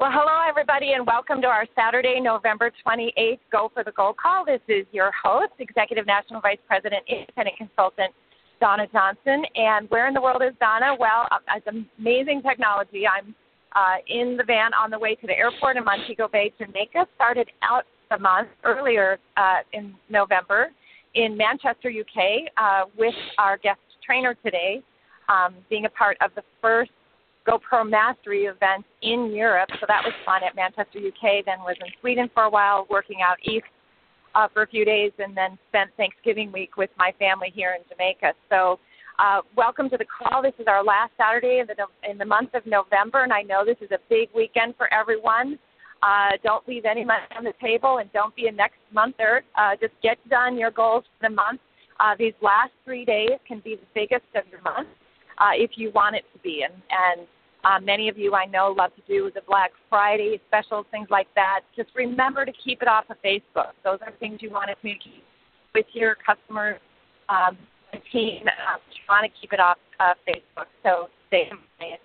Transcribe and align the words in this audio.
Well, 0.00 0.12
hello, 0.12 0.48
everybody, 0.48 0.92
and 0.92 1.04
welcome 1.04 1.40
to 1.40 1.48
our 1.48 1.66
Saturday, 1.74 2.20
November 2.20 2.70
28th 2.86 3.40
Go 3.50 3.68
for 3.74 3.82
the 3.82 3.90
Gold 3.90 4.16
call. 4.16 4.44
This 4.44 4.60
is 4.68 4.86
your 4.92 5.10
host, 5.10 5.50
Executive 5.58 6.06
National 6.06 6.40
Vice 6.40 6.60
President, 6.68 7.02
Independent 7.08 7.56
Consultant, 7.56 8.14
Donna 8.60 8.86
Johnson. 8.92 9.42
And 9.56 9.90
where 9.90 10.06
in 10.06 10.14
the 10.14 10.20
world 10.20 10.40
is 10.46 10.54
Donna? 10.60 10.94
Well, 10.96 11.26
uh, 11.32 11.38
it's 11.56 11.66
amazing 11.98 12.42
technology. 12.42 13.08
I'm 13.08 13.34
uh, 13.74 13.96
in 14.06 14.36
the 14.36 14.44
van 14.44 14.70
on 14.72 14.92
the 14.92 14.98
way 15.00 15.16
to 15.16 15.26
the 15.26 15.36
airport 15.36 15.76
in 15.76 15.84
Montego 15.84 16.28
Bay, 16.28 16.52
Jamaica. 16.60 17.08
Started 17.16 17.50
out 17.64 17.82
the 18.08 18.20
month 18.20 18.50
earlier 18.62 19.18
uh, 19.36 19.66
in 19.72 19.96
November 20.08 20.68
in 21.16 21.36
Manchester, 21.36 21.90
UK, 21.90 22.52
uh, 22.56 22.84
with 22.96 23.14
our 23.38 23.58
guest 23.58 23.80
trainer 24.06 24.36
today, 24.44 24.80
um, 25.28 25.56
being 25.68 25.86
a 25.86 25.90
part 25.90 26.16
of 26.20 26.30
the 26.36 26.42
first 26.62 26.92
GoPro 27.48 27.88
Mastery 27.88 28.44
events 28.44 28.86
in 29.02 29.32
Europe. 29.32 29.70
So 29.80 29.86
that 29.88 30.02
was 30.04 30.12
fun 30.26 30.42
at 30.44 30.54
Manchester, 30.54 30.98
UK. 30.98 31.44
Then 31.46 31.60
was 31.60 31.76
in 31.80 31.90
Sweden 32.00 32.28
for 32.34 32.42
a 32.44 32.50
while, 32.50 32.86
working 32.90 33.18
out 33.22 33.38
east 33.42 33.64
uh, 34.34 34.48
for 34.52 34.62
a 34.62 34.66
few 34.66 34.84
days, 34.84 35.12
and 35.18 35.34
then 35.36 35.58
spent 35.68 35.90
Thanksgiving 35.96 36.52
week 36.52 36.76
with 36.76 36.90
my 36.98 37.12
family 37.18 37.52
here 37.54 37.76
in 37.78 37.82
Jamaica. 37.88 38.34
So. 38.50 38.78
Uh, 39.20 39.40
welcome 39.56 39.90
to 39.90 39.96
the 39.96 40.04
call. 40.04 40.40
This 40.40 40.52
is 40.60 40.66
our 40.68 40.84
last 40.84 41.10
Saturday 41.18 41.58
in 41.58 41.66
the, 41.66 41.74
in 42.08 42.18
the 42.18 42.24
month 42.24 42.54
of 42.54 42.64
November, 42.66 43.24
and 43.24 43.32
I 43.32 43.42
know 43.42 43.64
this 43.64 43.76
is 43.80 43.90
a 43.90 43.98
big 44.08 44.28
weekend 44.32 44.76
for 44.76 44.86
everyone. 44.94 45.58
Uh, 46.04 46.38
don't 46.44 46.66
leave 46.68 46.84
any 46.84 47.04
money 47.04 47.24
on 47.36 47.42
the 47.42 47.52
table, 47.60 47.98
and 47.98 48.12
don't 48.12 48.34
be 48.36 48.46
a 48.46 48.52
next 48.52 48.78
monther. 48.92 49.42
Uh, 49.58 49.72
just 49.80 49.92
get 50.04 50.18
done 50.28 50.56
your 50.56 50.70
goals 50.70 51.02
for 51.18 51.28
the 51.28 51.34
month. 51.34 51.60
Uh, 51.98 52.14
these 52.16 52.34
last 52.40 52.70
three 52.84 53.04
days 53.04 53.30
can 53.46 53.58
be 53.64 53.74
the 53.74 53.86
biggest 53.92 54.24
of 54.36 54.44
your 54.52 54.62
month 54.62 54.86
uh, 55.38 55.50
if 55.54 55.72
you 55.74 55.90
want 55.92 56.14
it 56.14 56.24
to 56.32 56.38
be, 56.40 56.62
and, 56.62 56.74
and 56.90 57.26
uh, 57.64 57.80
many 57.80 58.08
of 58.08 58.16
you 58.16 58.34
I 58.34 58.46
know 58.46 58.74
love 58.76 58.90
to 58.96 59.02
do 59.08 59.30
the 59.34 59.40
Black 59.46 59.72
Friday 59.88 60.40
specials, 60.48 60.86
things 60.90 61.08
like 61.10 61.28
that. 61.34 61.60
Just 61.76 61.90
remember 61.94 62.44
to 62.44 62.52
keep 62.64 62.82
it 62.82 62.88
off 62.88 63.04
of 63.10 63.16
Facebook. 63.24 63.72
Those 63.84 63.98
are 64.02 64.12
things 64.20 64.38
you 64.40 64.50
want 64.50 64.68
to 64.68 64.76
communicate 64.76 65.24
with 65.74 65.86
your 65.92 66.16
customers 66.24 66.80
um, 67.28 67.58
team. 68.12 68.42
Uh, 68.46 68.78
you 68.90 69.02
want 69.08 69.24
to 69.24 69.40
keep 69.40 69.52
it 69.52 69.60
off 69.60 69.78
uh, 70.00 70.14
Facebook. 70.26 70.66
So 70.82 71.08
stay 71.28 71.48
compliant. 71.48 72.00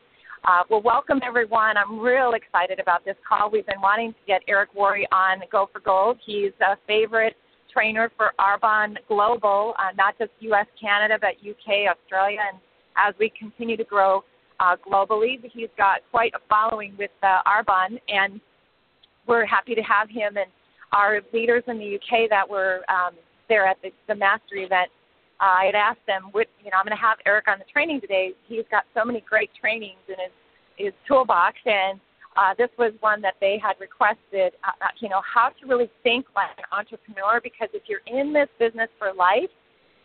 Uh, 0.45 0.63
well, 0.69 0.81
welcome 0.81 1.21
everyone. 1.25 1.77
I'm 1.77 1.99
real 1.99 2.33
excited 2.33 2.79
about 2.79 3.05
this 3.05 3.15
call. 3.27 3.49
We've 3.49 3.65
been 3.65 3.79
wanting 3.81 4.11
to 4.11 4.19
get 4.27 4.41
Eric 4.47 4.75
Worre 4.75 5.05
on 5.13 5.39
Go 5.49 5.69
for 5.71 5.79
Gold. 5.79 6.17
He's 6.25 6.51
a 6.59 6.75
favorite 6.85 7.35
trainer 7.71 8.11
for 8.17 8.33
Arbonne 8.39 8.97
Global, 9.07 9.73
uh, 9.79 9.93
not 9.97 10.17
just 10.17 10.31
U.S., 10.41 10.65
Canada, 10.79 11.17
but 11.19 11.31
UK, 11.49 11.89
Australia, 11.89 12.39
and 12.51 12.59
as 12.97 13.15
we 13.19 13.31
continue 13.39 13.77
to 13.77 13.83
grow 13.83 14.23
uh, 14.59 14.75
globally. 14.75 15.37
He's 15.53 15.69
got 15.77 16.01
quite 16.11 16.33
a 16.33 16.39
following 16.49 16.95
with 16.97 17.11
uh, 17.21 17.39
Arbonne, 17.47 17.99
and 18.07 18.39
we're 19.27 19.45
happy 19.45 19.75
to 19.75 19.81
have 19.81 20.09
him 20.09 20.37
and 20.37 20.49
our 20.91 21.21
leaders 21.33 21.63
in 21.67 21.79
the 21.79 21.95
UK 21.95 22.29
that 22.29 22.47
were 22.47 22.81
um, 22.87 23.15
there 23.49 23.65
at 23.65 23.77
the, 23.81 23.89
the 24.07 24.15
mastery 24.15 24.63
event. 24.63 24.89
Uh, 25.41 25.45
I 25.45 25.65
had 25.65 25.75
asked 25.75 26.05
them, 26.07 26.29
what, 26.31 26.47
you 26.63 26.69
know, 26.71 26.77
I'm 26.77 26.85
going 26.85 26.95
to 26.95 27.01
have 27.01 27.17
Eric 27.25 27.47
on 27.47 27.57
the 27.59 27.65
training 27.65 27.99
today. 27.99 28.31
He's 28.47 28.65
got 28.69 28.83
so 28.93 29.03
many 29.03 29.21
great 29.27 29.49
trainings 29.59 29.99
in 30.07 30.15
his 30.15 30.31
his 30.75 30.93
toolbox, 31.07 31.55
and 31.65 31.99
uh, 32.35 32.55
this 32.57 32.69
was 32.79 32.93
one 32.99 33.21
that 33.21 33.35
they 33.39 33.59
had 33.61 33.73
requested. 33.79 34.53
Uh, 34.63 34.71
uh 34.81 34.87
you 34.99 35.09
know, 35.09 35.21
how 35.21 35.49
to 35.49 35.67
really 35.67 35.89
think 36.01 36.25
like 36.35 36.49
an 36.57 36.65
entrepreneur 36.71 37.39
because 37.43 37.69
if 37.73 37.83
you're 37.87 38.01
in 38.07 38.33
this 38.33 38.49
business 38.57 38.89
for 38.97 39.13
life, 39.13 39.51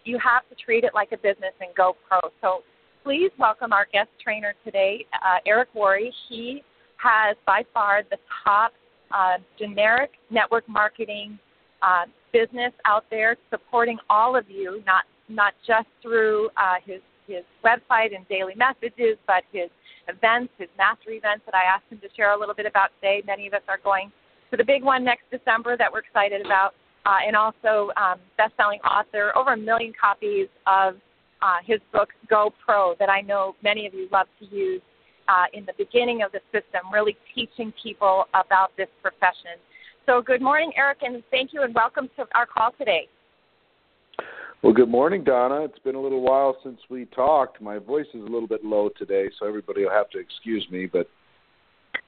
you 0.04 0.18
have 0.18 0.48
to 0.50 0.54
treat 0.54 0.84
it 0.84 0.92
like 0.94 1.12
a 1.12 1.16
business 1.16 1.54
and 1.60 1.74
go 1.74 1.96
pro. 2.06 2.20
So 2.42 2.62
please 3.02 3.30
welcome 3.38 3.72
our 3.72 3.86
guest 3.92 4.08
trainer 4.22 4.54
today, 4.64 5.06
uh, 5.14 5.38
Eric 5.46 5.68
Worre. 5.74 6.10
He 6.28 6.62
has 6.96 7.36
by 7.46 7.62
far 7.72 8.02
the 8.10 8.18
top 8.44 8.72
uh, 9.10 9.38
generic 9.58 10.10
network 10.30 10.68
marketing 10.68 11.38
uh, 11.82 12.04
business 12.32 12.72
out 12.84 13.04
there, 13.10 13.36
supporting 13.50 13.98
all 14.10 14.36
of 14.36 14.48
you, 14.48 14.82
not 14.86 15.04
not 15.28 15.54
just 15.66 15.88
through 16.02 16.48
uh, 16.56 16.74
his 16.84 17.00
his 17.26 17.44
website 17.64 18.14
and 18.16 18.26
daily 18.28 18.54
messages, 18.56 19.18
but 19.26 19.44
his 19.52 19.68
events, 20.08 20.52
his 20.58 20.68
master 20.78 21.10
events 21.10 21.44
that 21.44 21.54
I 21.54 21.64
asked 21.64 21.84
him 21.90 21.98
to 21.98 22.08
share 22.16 22.32
a 22.32 22.38
little 22.38 22.54
bit 22.54 22.66
about 22.66 22.90
today. 23.00 23.22
Many 23.26 23.46
of 23.46 23.54
us 23.54 23.62
are 23.68 23.78
going 23.82 24.10
to 24.50 24.56
the 24.56 24.64
big 24.64 24.82
one 24.82 25.04
next 25.04 25.24
December 25.30 25.76
that 25.76 25.92
we're 25.92 26.00
excited 26.00 26.44
about, 26.44 26.74
uh, 27.04 27.18
and 27.26 27.36
also 27.36 27.90
um, 27.96 28.18
best-selling 28.38 28.80
author, 28.80 29.36
over 29.36 29.52
a 29.52 29.56
million 29.56 29.92
copies 30.00 30.48
of 30.66 30.94
uh, 31.42 31.58
his 31.64 31.80
book 31.92 32.08
Go 32.28 32.52
Pro 32.64 32.94
that 32.98 33.08
I 33.08 33.20
know 33.20 33.54
many 33.62 33.86
of 33.86 33.94
you 33.94 34.08
love 34.12 34.26
to 34.40 34.46
use 34.46 34.82
uh, 35.28 35.44
in 35.52 35.64
the 35.66 35.72
beginning 35.76 36.22
of 36.22 36.32
the 36.32 36.40
system, 36.52 36.92
really 36.92 37.16
teaching 37.34 37.72
people 37.82 38.24
about 38.34 38.76
this 38.76 38.88
profession. 39.02 39.60
So, 40.06 40.22
good 40.22 40.40
morning, 40.40 40.72
Eric, 40.76 40.98
and 41.02 41.22
thank 41.30 41.52
you 41.52 41.62
and 41.62 41.74
welcome 41.74 42.08
to 42.16 42.24
our 42.34 42.46
call 42.46 42.70
today. 42.78 43.08
Well, 44.62 44.72
good 44.72 44.88
morning, 44.88 45.22
Donna. 45.22 45.62
It's 45.62 45.78
been 45.80 45.94
a 45.94 46.00
little 46.00 46.22
while 46.22 46.56
since 46.64 46.80
we 46.90 47.04
talked. 47.06 47.60
My 47.60 47.78
voice 47.78 48.06
is 48.12 48.22
a 48.22 48.26
little 48.26 48.48
bit 48.48 48.64
low 48.64 48.88
today, 48.98 49.30
so 49.38 49.46
everybody 49.46 49.84
will 49.84 49.92
have 49.92 50.10
to 50.10 50.18
excuse 50.18 50.66
me. 50.70 50.86
But 50.86 51.08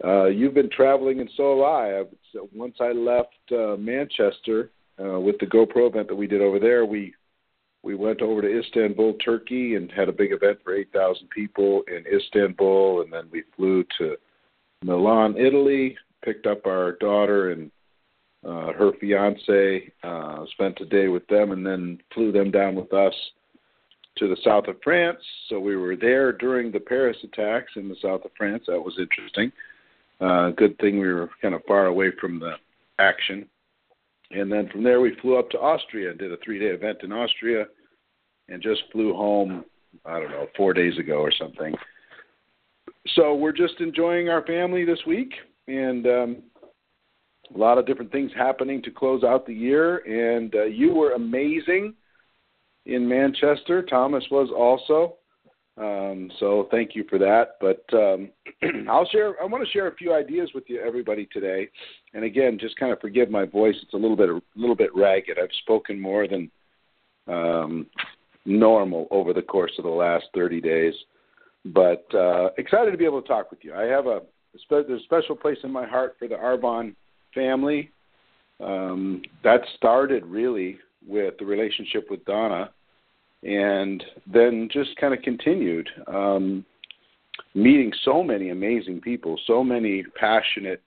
uh, 0.03 0.27
you've 0.27 0.55
been 0.55 0.71
traveling, 0.71 1.21
and 1.21 1.31
so 1.37 1.59
have 1.59 1.65
I. 1.65 2.39
Once 2.55 2.75
I 2.81 2.93
left 2.93 3.29
uh, 3.53 3.77
Manchester 3.77 4.71
uh, 4.99 5.21
with 5.21 5.39
the 5.39 5.47
GoPro 5.47 5.89
event 5.89 6.09
that 6.09 6.15
we 6.17 6.27
did 6.27 6.41
over 6.41 6.59
there, 6.59 6.85
we 6.85 7.15
we 7.83 7.95
went 7.95 8.21
over 8.21 8.43
to 8.43 8.61
Istanbul, 8.61 9.15
Turkey, 9.25 9.75
and 9.75 9.91
had 9.91 10.09
a 10.09 10.13
big 10.13 10.33
event 10.33 10.59
for 10.63 10.75
8,000 10.75 11.29
people 11.31 11.83
in 11.89 12.05
Istanbul, 12.07 13.03
and 13.03 13.13
then 13.13 13.29
we 13.31 13.43
flew 13.57 13.85
to 13.99 14.17
Milan, 14.83 15.37
Italy, 15.39 15.97
picked 16.23 16.47
up 16.47 16.67
our 16.67 16.93
daughter 16.93 17.53
and 17.53 17.71
uh, 18.45 18.73
her 18.73 18.93
fiance, 19.01 19.93
uh, 20.03 20.45
spent 20.53 20.81
a 20.81 20.87
day 20.87 21.09
with 21.09 21.27
them, 21.29 21.53
and 21.53 21.67
then 21.67 21.99
flew 22.15 22.33
them 22.33 22.51
down 22.51 22.75
with 22.75 22.93
us 22.93 23.15
to 24.17 24.29
the 24.29 24.37
south 24.45 24.67
of 24.69 24.77
France. 24.83 25.21
So 25.49 25.59
we 25.59 25.77
were 25.77 25.97
there 25.97 26.33
during 26.33 26.71
the 26.71 26.81
Paris 26.81 27.17
attacks 27.23 27.73
in 27.77 27.89
the 27.89 27.97
south 28.03 28.25
of 28.25 28.31
France. 28.37 28.65
That 28.67 28.81
was 28.81 28.99
interesting. 28.99 29.53
Uh, 30.21 30.51
good 30.51 30.79
thing 30.79 30.99
we 30.99 31.13
were 31.13 31.31
kind 31.41 31.55
of 31.55 31.63
far 31.67 31.87
away 31.87 32.11
from 32.21 32.39
the 32.39 32.55
action. 32.99 33.49
And 34.31 34.51
then 34.51 34.69
from 34.69 34.85
there, 34.85 35.01
we 35.01 35.17
flew 35.21 35.39
up 35.39 35.51
to 35.51 35.59
Austria 35.59 36.11
and 36.11 36.19
did 36.19 36.33
a 36.33 36.37
three 36.45 36.59
day 36.59 36.67
event 36.67 36.99
in 37.03 37.13
Austria 37.13 37.67
and 38.49 38.63
just 38.63 38.83
flew 38.93 39.13
home, 39.15 39.65
I 40.05 40.21
don't 40.21 40.31
know, 40.31 40.47
four 40.57 40.73
days 40.73 40.99
ago 40.99 41.17
or 41.17 41.33
something. 41.33 41.75
So 43.15 43.35
we're 43.35 43.53
just 43.53 43.81
enjoying 43.81 44.29
our 44.29 44.45
family 44.47 44.85
this 44.85 45.01
week 45.07 45.33
and 45.67 46.07
um, 46.07 46.43
a 47.55 47.59
lot 47.59 47.79
of 47.79 47.87
different 47.87 48.13
things 48.13 48.31
happening 48.37 48.83
to 48.83 48.91
close 48.91 49.25
out 49.25 49.47
the 49.47 49.55
year. 49.55 49.99
And 49.99 50.55
uh, 50.55 50.65
you 50.65 50.95
were 50.95 51.13
amazing 51.13 51.95
in 52.87 53.09
Manchester. 53.09 53.83
Thomas 53.83 54.25
was 54.31 54.51
also. 54.55 55.17
Um, 55.77 56.31
so 56.39 56.69
thank 56.71 56.95
you 56.95 57.05
for 57.09 57.19
that. 57.19 57.57
But 57.61 57.85
um, 57.95 58.31
I'll 58.89 59.07
share. 59.07 59.41
I 59.41 59.47
want 59.47 59.65
to 59.65 59.71
share 59.71 59.89
a 59.89 59.95
few 59.95 60.13
ideas 60.13 60.51
with 60.55 60.65
you, 60.69 60.81
everybody, 60.81 61.29
today. 61.33 61.69
And 62.15 62.25
again, 62.25 62.59
just 62.61 62.77
kind 62.77 62.93
of 62.93 63.01
forgive 63.01 63.31
my 63.31 63.45
voice; 63.45 63.77
it's 63.83 63.95
a 63.95 63.97
little 63.97 64.17
bit 64.17 64.29
a 64.29 64.41
little 64.57 64.77
bit 64.77 64.95
ragged. 64.95 65.39
I've 65.43 65.49
spoken 65.63 65.99
more 65.99 66.27
than 66.29 66.51
um, 67.27 67.87
normal 68.45 69.07
over 69.11 69.33
the 69.33 69.43
course 69.43 69.73
of 69.79 69.85
the 69.85 69.91
last 69.91 70.25
30 70.35 70.61
days, 70.61 70.95
but 71.67 72.05
uh, 72.15 72.51
excited 72.59 72.91
to 72.91 72.99
be 72.99 73.05
able 73.05 73.23
to 73.23 73.29
talk 73.29 73.51
with 73.51 73.61
you. 73.63 73.75
I 73.75 73.85
have 73.85 74.07
a 74.07 74.23
there's 74.69 74.89
a 74.89 75.05
special 75.05 75.37
place 75.37 75.59
in 75.63 75.71
my 75.71 75.87
heart 75.87 76.17
for 76.19 76.27
the 76.27 76.35
Arbonne 76.35 76.95
family. 77.35 77.91
Um, 78.59 79.23
that 79.43 79.61
started 79.77 80.27
really 80.27 80.79
with 81.07 81.35
the 81.39 81.47
relationship 81.47 82.11
with 82.11 82.25
Donna 82.25 82.71
and 83.43 84.03
then 84.27 84.69
just 84.73 84.97
kind 84.97 85.15
of 85.15 85.23
continued 85.23 85.89
um, 86.07 86.65
meeting 87.55 87.93
so 88.05 88.23
many 88.23 88.51
amazing 88.51 89.01
people, 89.01 89.39
so 89.47 89.65
many 89.65 90.05
passionate, 90.19 90.83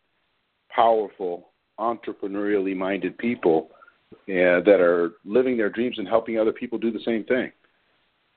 powerful, 0.70 1.50
entrepreneurially 1.80 2.76
minded 2.76 3.18
people 3.18 3.70
uh, 4.14 4.62
that 4.62 4.80
are 4.80 5.14
living 5.26 5.58
their 5.58 5.70
dreams 5.70 5.98
and 5.98 6.08
helping 6.08 6.38
other 6.38 6.54
people 6.54 6.78
do 6.78 6.92
the 6.92 7.00
same 7.06 7.24
thing. 7.26 7.52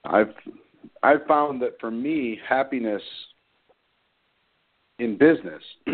I've 0.05 0.33
I've 1.03 1.27
found 1.27 1.61
that 1.63 1.79
for 1.81 1.91
me, 1.91 2.39
happiness 2.49 3.03
in 4.99 5.19
business 5.19 5.63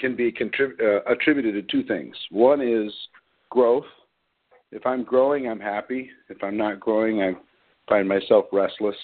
can 0.00 0.14
be 0.16 0.30
contrib- 0.30 0.80
uh, 0.80 1.00
attributed 1.10 1.54
to 1.54 1.62
two 1.62 1.86
things. 1.86 2.14
One 2.30 2.60
is 2.60 2.92
growth. 3.50 3.86
If 4.72 4.84
I'm 4.86 5.04
growing, 5.04 5.48
I'm 5.48 5.60
happy. 5.60 6.10
If 6.28 6.42
I'm 6.42 6.56
not 6.56 6.80
growing, 6.80 7.22
I 7.22 7.32
find 7.88 8.08
myself 8.08 8.46
restless 8.52 8.96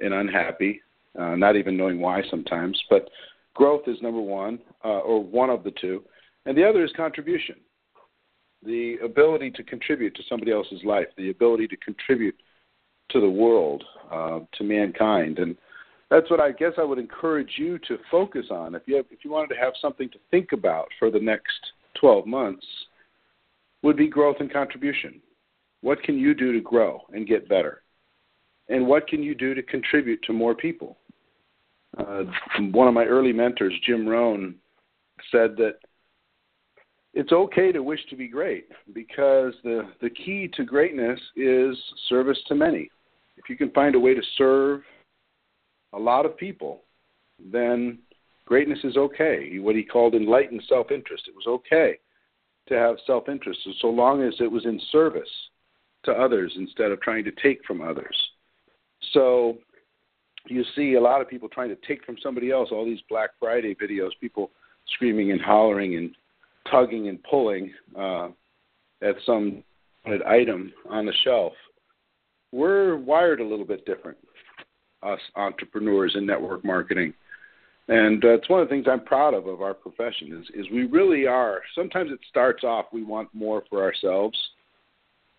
and 0.00 0.14
unhappy, 0.14 0.80
uh, 1.18 1.34
not 1.34 1.56
even 1.56 1.76
knowing 1.76 2.00
why 2.00 2.22
sometimes. 2.30 2.80
But 2.90 3.08
growth 3.54 3.82
is 3.86 3.96
number 4.02 4.20
one, 4.20 4.58
uh, 4.84 5.00
or 5.00 5.22
one 5.22 5.50
of 5.50 5.64
the 5.64 5.72
two. 5.80 6.02
And 6.44 6.56
the 6.56 6.68
other 6.68 6.84
is 6.84 6.92
contribution 6.96 7.56
the 8.66 8.96
ability 9.04 9.50
to 9.52 9.62
contribute 9.62 10.14
to 10.16 10.22
somebody 10.28 10.52
else's 10.52 10.82
life, 10.84 11.06
the 11.16 11.30
ability 11.30 11.68
to 11.68 11.76
contribute 11.76 12.36
to 13.10 13.20
the 13.20 13.28
world, 13.28 13.84
uh, 14.10 14.40
to 14.52 14.64
mankind. 14.64 15.38
And 15.38 15.56
that's 16.10 16.30
what 16.30 16.40
I 16.40 16.52
guess 16.52 16.72
I 16.78 16.84
would 16.84 16.98
encourage 16.98 17.52
you 17.56 17.78
to 17.86 17.98
focus 18.10 18.46
on. 18.50 18.74
If 18.74 18.82
you 18.86 18.96
have, 18.96 19.06
if 19.10 19.24
you 19.24 19.30
wanted 19.30 19.54
to 19.54 19.60
have 19.60 19.74
something 19.80 20.08
to 20.10 20.18
think 20.30 20.52
about 20.52 20.88
for 20.98 21.10
the 21.10 21.20
next 21.20 21.58
12 22.00 22.26
months, 22.26 22.66
would 23.82 23.96
be 23.96 24.08
growth 24.08 24.36
and 24.40 24.52
contribution. 24.52 25.20
What 25.82 26.02
can 26.02 26.18
you 26.18 26.34
do 26.34 26.52
to 26.52 26.60
grow 26.60 27.02
and 27.12 27.26
get 27.26 27.48
better? 27.48 27.82
And 28.68 28.86
what 28.86 29.06
can 29.06 29.22
you 29.22 29.34
do 29.34 29.54
to 29.54 29.62
contribute 29.62 30.22
to 30.24 30.32
more 30.32 30.54
people? 30.54 30.98
Uh, 31.96 32.24
one 32.72 32.88
of 32.88 32.94
my 32.94 33.04
early 33.04 33.32
mentors, 33.32 33.74
Jim 33.84 34.06
Rohn, 34.06 34.56
said 35.30 35.56
that 35.56 35.76
it's 37.14 37.32
okay 37.32 37.72
to 37.72 37.82
wish 37.82 38.00
to 38.10 38.16
be 38.16 38.28
great 38.28 38.68
because 38.92 39.54
the, 39.64 39.88
the 40.02 40.10
key 40.10 40.50
to 40.54 40.64
greatness 40.64 41.18
is 41.34 41.76
service 42.08 42.38
to 42.48 42.54
many. 42.54 42.90
If 43.38 43.48
you 43.48 43.56
can 43.56 43.70
find 43.70 43.94
a 43.94 44.00
way 44.00 44.14
to 44.14 44.22
serve 44.36 44.82
a 45.94 45.98
lot 45.98 46.26
of 46.26 46.36
people, 46.36 46.82
then 47.52 47.98
greatness 48.44 48.80
is 48.84 48.96
okay. 48.96 49.58
What 49.58 49.76
he 49.76 49.82
called 49.82 50.14
enlightened 50.14 50.62
self 50.68 50.90
interest. 50.90 51.24
It 51.28 51.34
was 51.34 51.46
okay 51.46 51.98
to 52.68 52.74
have 52.74 52.96
self 53.06 53.28
interest 53.28 53.60
so 53.80 53.88
long 53.88 54.22
as 54.22 54.34
it 54.40 54.50
was 54.50 54.66
in 54.66 54.80
service 54.90 55.28
to 56.04 56.12
others 56.12 56.52
instead 56.56 56.90
of 56.90 57.00
trying 57.00 57.24
to 57.24 57.32
take 57.42 57.64
from 57.64 57.80
others. 57.80 58.16
So 59.16 59.56
you 60.46 60.62
see 60.76 60.94
a 60.94 61.00
lot 61.00 61.22
of 61.22 61.28
people 61.28 61.48
trying 61.48 61.70
to 61.70 61.78
take 61.88 62.04
from 62.04 62.16
somebody 62.22 62.50
else, 62.50 62.68
all 62.70 62.84
these 62.84 63.00
Black 63.08 63.30
Friday 63.40 63.74
videos, 63.74 64.10
people 64.20 64.50
screaming 64.94 65.32
and 65.32 65.40
hollering 65.40 65.96
and 65.96 66.14
tugging 66.70 67.08
and 67.08 67.22
pulling 67.22 67.72
uh, 67.98 68.28
at 69.02 69.16
some 69.24 69.64
item 70.26 70.70
on 70.90 71.06
the 71.06 71.14
shelf. 71.24 71.54
We're 72.52 72.96
wired 72.96 73.40
a 73.40 73.44
little 73.44 73.64
bit 73.64 73.86
different 73.86 74.18
us 75.02 75.20
entrepreneurs 75.34 76.14
in 76.16 76.26
network 76.26 76.64
marketing. 76.64 77.12
And 77.88 78.24
uh, 78.24 78.30
it's 78.30 78.48
one 78.48 78.60
of 78.60 78.68
the 78.68 78.74
things 78.74 78.86
I'm 78.90 79.04
proud 79.04 79.34
of 79.34 79.46
of 79.46 79.62
our 79.62 79.74
profession 79.74 80.42
is, 80.42 80.66
is 80.66 80.70
we 80.72 80.84
really 80.84 81.26
are. 81.26 81.60
Sometimes 81.74 82.10
it 82.10 82.18
starts 82.28 82.64
off 82.64 82.86
we 82.92 83.04
want 83.04 83.28
more 83.32 83.62
for 83.70 83.82
ourselves, 83.82 84.36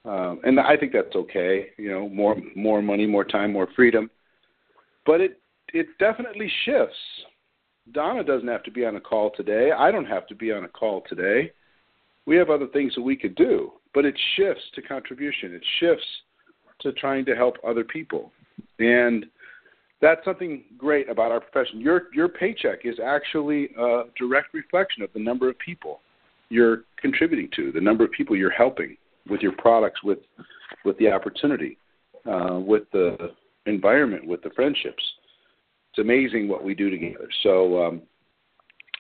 um, 0.08 0.40
and 0.44 0.60
I 0.60 0.78
think 0.78 0.94
that's 0.94 1.16
okay. 1.16 1.68
You 1.78 1.92
know, 1.92 2.10
more 2.10 2.38
more 2.56 2.82
money, 2.82 3.06
more 3.06 3.26
time, 3.26 3.52
more 3.52 3.68
freedom. 3.76 4.10
But 5.06 5.22
it 5.22 5.40
it 5.74 5.88
definitely 6.00 6.50
shifts. 6.64 6.96
Donna 7.92 8.24
doesn't 8.24 8.48
have 8.48 8.64
to 8.64 8.72
be 8.72 8.86
on 8.86 8.96
a 8.96 9.02
call 9.02 9.32
today. 9.36 9.72
I 9.78 9.92
don't 9.92 10.06
have 10.06 10.28
to 10.28 10.36
be 10.36 10.52
on 10.52 10.64
a 10.64 10.68
call 10.68 11.04
today. 11.08 11.52
We 12.26 12.36
have 12.38 12.50
other 12.50 12.68
things 12.68 12.96
that 12.96 13.02
we 13.02 13.16
could 13.16 13.36
do, 13.36 13.74
but 13.94 14.06
it 14.06 14.18
shifts 14.36 14.64
to 14.76 14.82
contribution. 14.82 15.54
It 15.54 15.64
shifts 15.80 16.06
to 16.82 16.94
trying 16.94 17.26
to 17.26 17.36
help 17.36 17.56
other 17.66 17.84
people. 17.84 18.32
And 18.80 19.26
that's 20.02 20.24
something 20.24 20.64
great 20.78 21.10
about 21.10 21.32
our 21.32 21.42
profession. 21.42 21.82
Your 21.82 22.04
your 22.14 22.30
paycheck 22.30 22.86
is 22.86 22.96
actually 23.04 23.70
a 23.78 24.04
direct 24.18 24.54
reflection 24.54 25.04
of 25.04 25.12
the 25.14 25.20
number 25.20 25.50
of 25.50 25.60
people 25.60 26.00
you're 26.50 26.84
contributing 26.98 27.50
to, 27.58 27.74
the 27.74 27.82
number 27.82 28.06
of 28.06 28.12
people 28.12 28.38
you're 28.38 28.50
helping 28.50 28.96
with 29.30 29.42
your 29.42 29.54
products, 29.54 30.04
with 30.04 30.20
with 30.86 30.98
the 30.98 31.10
opportunity, 31.10 31.78
uh, 32.26 32.60
with 32.60 32.84
the 32.92 33.32
environment, 33.66 34.26
with 34.26 34.42
the 34.42 34.50
friendships. 34.52 35.04
It's 35.92 36.00
amazing 36.00 36.48
what 36.48 36.64
we 36.64 36.76
do 36.76 36.90
together. 36.90 37.28
So, 37.44 37.84
um, 37.84 38.02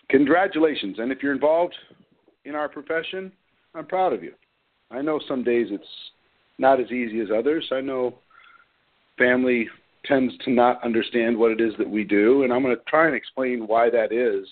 congratulations! 0.09 0.97
And 0.99 1.11
if 1.11 1.21
you're 1.21 1.33
involved 1.33 1.75
in 2.45 2.55
our 2.55 2.69
profession, 2.69 3.31
I'm 3.75 3.85
proud 3.85 4.13
of 4.13 4.23
you. 4.23 4.33
I 4.91 5.01
know 5.01 5.19
some 5.27 5.43
days 5.43 5.67
it's 5.69 5.83
not 6.57 6.79
as 6.79 6.91
easy 6.91 7.19
as 7.19 7.27
others. 7.35 7.67
I 7.71 7.81
know 7.81 8.19
family 9.17 9.67
tends 10.05 10.33
to 10.45 10.51
not 10.51 10.83
understand 10.83 11.37
what 11.37 11.51
it 11.51 11.59
is 11.59 11.73
that 11.77 11.89
we 11.89 12.03
do, 12.03 12.43
and 12.43 12.53
I'm 12.53 12.63
going 12.63 12.75
to 12.75 12.81
try 12.87 13.07
and 13.07 13.15
explain 13.15 13.67
why 13.67 13.89
that 13.89 14.11
is 14.11 14.47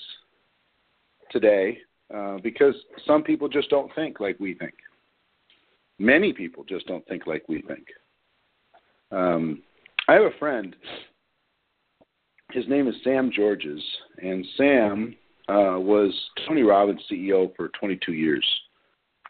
today, 1.32 1.78
uh, 2.14 2.38
because 2.44 2.76
some 3.08 3.24
people 3.24 3.48
just 3.48 3.70
don't 3.70 3.94
think 3.96 4.20
like 4.20 4.40
we 4.40 4.54
think. 4.54 4.74
Many 6.00 6.34
people 6.34 6.64
just 6.64 6.88
don't 6.88 7.06
think 7.08 7.26
like 7.26 7.48
we 7.48 7.62
think. 7.62 7.86
Um, 9.12 9.62
I 10.08 10.14
have 10.14 10.24
a 10.24 10.38
friend. 10.40 10.76
His 12.52 12.68
name 12.68 12.88
is 12.88 12.96
Sam 13.04 13.32
Georges, 13.34 13.82
and 14.22 14.46
Sam 14.58 15.16
uh, 15.48 15.80
was 15.80 16.14
Tony 16.48 16.64
Robbins' 16.64 17.02
CEO 17.12 17.56
for 17.56 17.70
22 17.80 18.14
years, 18.14 18.46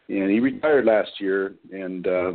and 0.10 0.30
he 0.30 0.40
retired 0.40 0.86
last 0.86 1.12
year, 1.20 1.56
and 1.72 2.08
uh, 2.08 2.32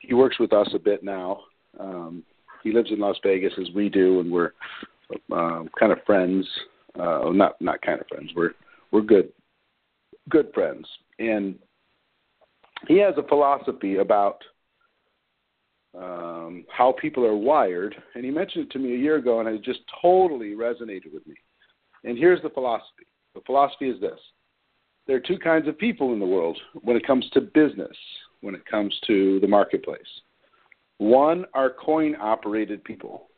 he 0.00 0.14
works 0.14 0.38
with 0.38 0.52
us 0.52 0.68
a 0.74 0.78
bit 0.78 1.02
now. 1.02 1.40
Um, 1.78 2.24
he 2.62 2.72
lives 2.72 2.90
in 2.90 2.98
Las 2.98 3.16
Vegas 3.22 3.52
as 3.60 3.68
we 3.74 3.88
do, 3.88 4.20
and 4.20 4.30
we're 4.30 4.52
um, 5.32 5.68
kind 5.78 5.92
of 5.92 5.98
friends. 6.04 6.46
Uh, 6.98 7.30
not 7.32 7.60
not 7.60 7.80
kind 7.82 8.00
of 8.00 8.06
friends. 8.08 8.30
We're 8.34 8.52
we're 8.90 9.02
good 9.02 9.30
good 10.30 10.50
friends, 10.54 10.86
and 11.18 11.56
he 12.88 12.98
has 12.98 13.14
a 13.16 13.26
philosophy 13.26 13.96
about 13.96 14.42
um, 15.96 16.64
how 16.68 16.94
people 17.00 17.24
are 17.24 17.36
wired, 17.36 17.94
and 18.14 18.24
he 18.24 18.30
mentioned 18.30 18.66
it 18.66 18.70
to 18.72 18.78
me 18.78 18.94
a 18.94 18.98
year 18.98 19.16
ago, 19.16 19.40
and 19.40 19.48
it 19.48 19.62
just 19.62 19.80
totally 20.02 20.50
resonated 20.50 21.12
with 21.12 21.26
me. 21.26 21.34
And 22.04 22.18
here's 22.18 22.42
the 22.42 22.50
philosophy. 22.50 23.06
The 23.34 23.40
philosophy 23.46 23.88
is 23.88 24.00
this: 24.00 24.18
there 25.06 25.16
are 25.16 25.20
two 25.20 25.38
kinds 25.38 25.68
of 25.68 25.78
people 25.78 26.12
in 26.12 26.20
the 26.20 26.26
world 26.26 26.58
when 26.82 26.96
it 26.96 27.06
comes 27.06 27.28
to 27.32 27.40
business, 27.40 27.96
when 28.40 28.54
it 28.54 28.66
comes 28.66 28.94
to 29.06 29.40
the 29.40 29.48
marketplace. 29.48 30.00
One 30.98 31.44
are 31.54 31.70
coin 31.70 32.16
operated 32.20 32.84
people. 32.84 33.28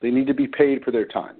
They 0.00 0.10
need 0.10 0.26
to 0.28 0.34
be 0.34 0.46
paid 0.46 0.84
for 0.84 0.90
their 0.90 1.06
time. 1.06 1.36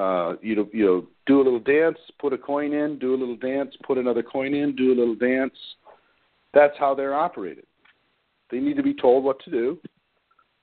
Uh, 0.00 0.36
you 0.40 0.56
know, 0.56 0.66
you 0.72 0.86
know, 0.86 1.06
do 1.26 1.42
a 1.42 1.44
little 1.44 1.60
dance, 1.60 1.98
put 2.18 2.32
a 2.32 2.38
coin 2.38 2.72
in, 2.72 2.98
do 2.98 3.14
a 3.14 3.18
little 3.18 3.36
dance, 3.36 3.74
put 3.86 3.98
another 3.98 4.22
coin 4.22 4.54
in, 4.54 4.74
do 4.74 4.94
a 4.94 4.96
little 4.98 5.14
dance. 5.14 5.52
That's 6.54 6.72
how 6.78 6.94
they're 6.94 7.14
operated. 7.14 7.66
They 8.50 8.60
need 8.60 8.78
to 8.78 8.82
be 8.82 8.94
told 8.94 9.24
what 9.24 9.44
to 9.44 9.50
do. 9.50 9.78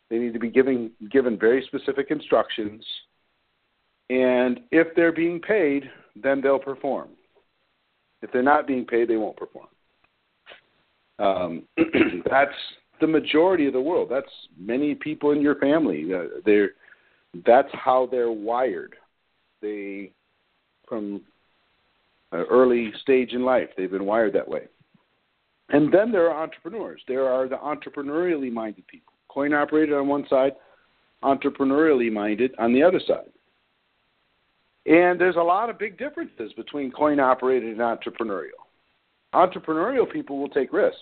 They 0.10 0.18
need 0.18 0.34
to 0.34 0.39
be 0.39 0.50
given 0.50 0.89
given 1.12 1.38
very 1.38 1.63
specific 1.68 2.07
instructions. 2.10 2.84
And 4.10 4.62
if 4.72 4.88
they're 4.95 5.12
being 5.12 5.39
paid, 5.39 5.84
then 6.16 6.42
they'll 6.42 6.57
perform. 6.57 7.10
If 8.24 8.31
they're 8.31 8.42
not 8.42 8.66
being 8.66 8.86
paid, 8.86 9.07
they 9.07 9.18
won't 9.18 9.38
perform. 9.38 9.68
Um, 11.19 11.63
that's 12.28 12.57
the 13.00 13.07
majority 13.07 13.68
of 13.68 13.74
the 13.74 13.81
world. 13.81 14.07
That's 14.10 14.31
many 14.57 14.95
people 14.95 15.30
in 15.30 15.42
your 15.42 15.56
family. 15.56 16.12
Uh, 16.12 16.39
they're 16.44 16.72
that's 17.45 17.69
how 17.74 18.07
they're 18.10 18.31
wired. 18.31 18.95
They 19.62 20.12
from 20.88 21.22
an 22.31 22.46
early 22.50 22.91
stage 23.01 23.34
in 23.34 23.43
life 23.43 23.70
they've 23.75 23.91
been 23.91 24.05
wired 24.05 24.34
that 24.34 24.48
way. 24.48 24.63
And 25.70 25.93
then 25.93 26.12
there 26.12 26.31
are 26.31 26.43
entrepreneurs. 26.43 27.01
There 27.08 27.25
are 27.25 27.48
the 27.48 27.58
entrepreneurially 27.58 28.51
minded 28.51 28.88
people. 28.88 29.13
Coin 29.27 29.53
operated 29.53 29.96
on 29.96 30.08
one 30.08 30.25
side, 30.29 30.53
entrepreneurially 31.24 32.12
minded 32.12 32.53
on 32.58 32.74
the 32.74 32.84
other 32.84 33.01
side. 33.05 33.29
And 34.86 35.20
there's 35.20 35.36
a 35.36 35.41
lot 35.41 35.70
of 35.70 35.77
big 35.77 35.98
differences 35.98 36.53
between 36.53 36.91
coin 36.91 37.20
operated 37.20 37.72
and 37.72 37.79
entrepreneurial. 37.79 38.63
Entrepreneurial 39.34 40.10
people 40.10 40.39
will 40.39 40.48
take 40.50 40.72
risk 40.72 40.98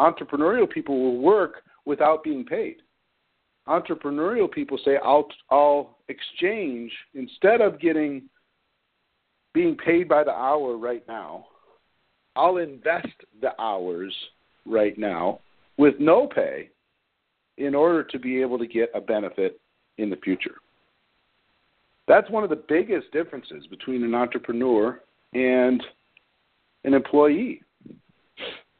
entrepreneurial 0.00 0.68
people 0.68 0.98
will 0.98 1.18
work 1.18 1.62
without 1.84 2.24
being 2.24 2.44
paid. 2.44 2.76
Entrepreneurial 3.70 4.50
people 4.50 4.78
say, 4.84 4.98
I'll, 5.02 5.28
I'll 5.48 5.96
exchange, 6.08 6.90
instead 7.14 7.60
of 7.60 7.80
getting 7.80 8.22
being 9.54 9.76
paid 9.76 10.08
by 10.08 10.24
the 10.24 10.30
hour 10.30 10.76
right 10.76 11.04
now, 11.08 11.46
I'll 12.36 12.58
invest 12.58 13.08
the 13.40 13.60
hours 13.60 14.14
right 14.66 14.96
now 14.98 15.40
with 15.76 15.94
no 15.98 16.26
pay 16.26 16.70
in 17.58 17.74
order 17.74 18.02
to 18.04 18.18
be 18.18 18.40
able 18.40 18.58
to 18.58 18.66
get 18.66 18.90
a 18.94 19.00
benefit 19.00 19.60
in 19.98 20.10
the 20.10 20.16
future. 20.16 20.54
That's 22.06 22.30
one 22.30 22.42
of 22.42 22.50
the 22.50 22.62
biggest 22.68 23.12
differences 23.12 23.66
between 23.68 24.02
an 24.02 24.14
entrepreneur 24.14 25.00
and 25.32 25.82
an 26.84 26.94
employee. 26.94 27.62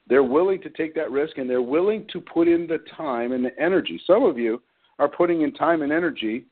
They're 0.08 0.24
willing 0.24 0.60
to 0.62 0.70
take 0.70 0.94
that 0.96 1.10
risk 1.10 1.38
and 1.38 1.48
they're 1.48 1.62
willing 1.62 2.06
to 2.12 2.20
put 2.20 2.48
in 2.48 2.66
the 2.66 2.78
time 2.96 3.32
and 3.32 3.44
the 3.44 3.56
energy. 3.60 4.00
Some 4.06 4.24
of 4.24 4.38
you 4.38 4.60
are 5.00 5.08
putting 5.08 5.42
in 5.42 5.52
time 5.52 5.82
and 5.82 5.90
energy, 5.90 6.44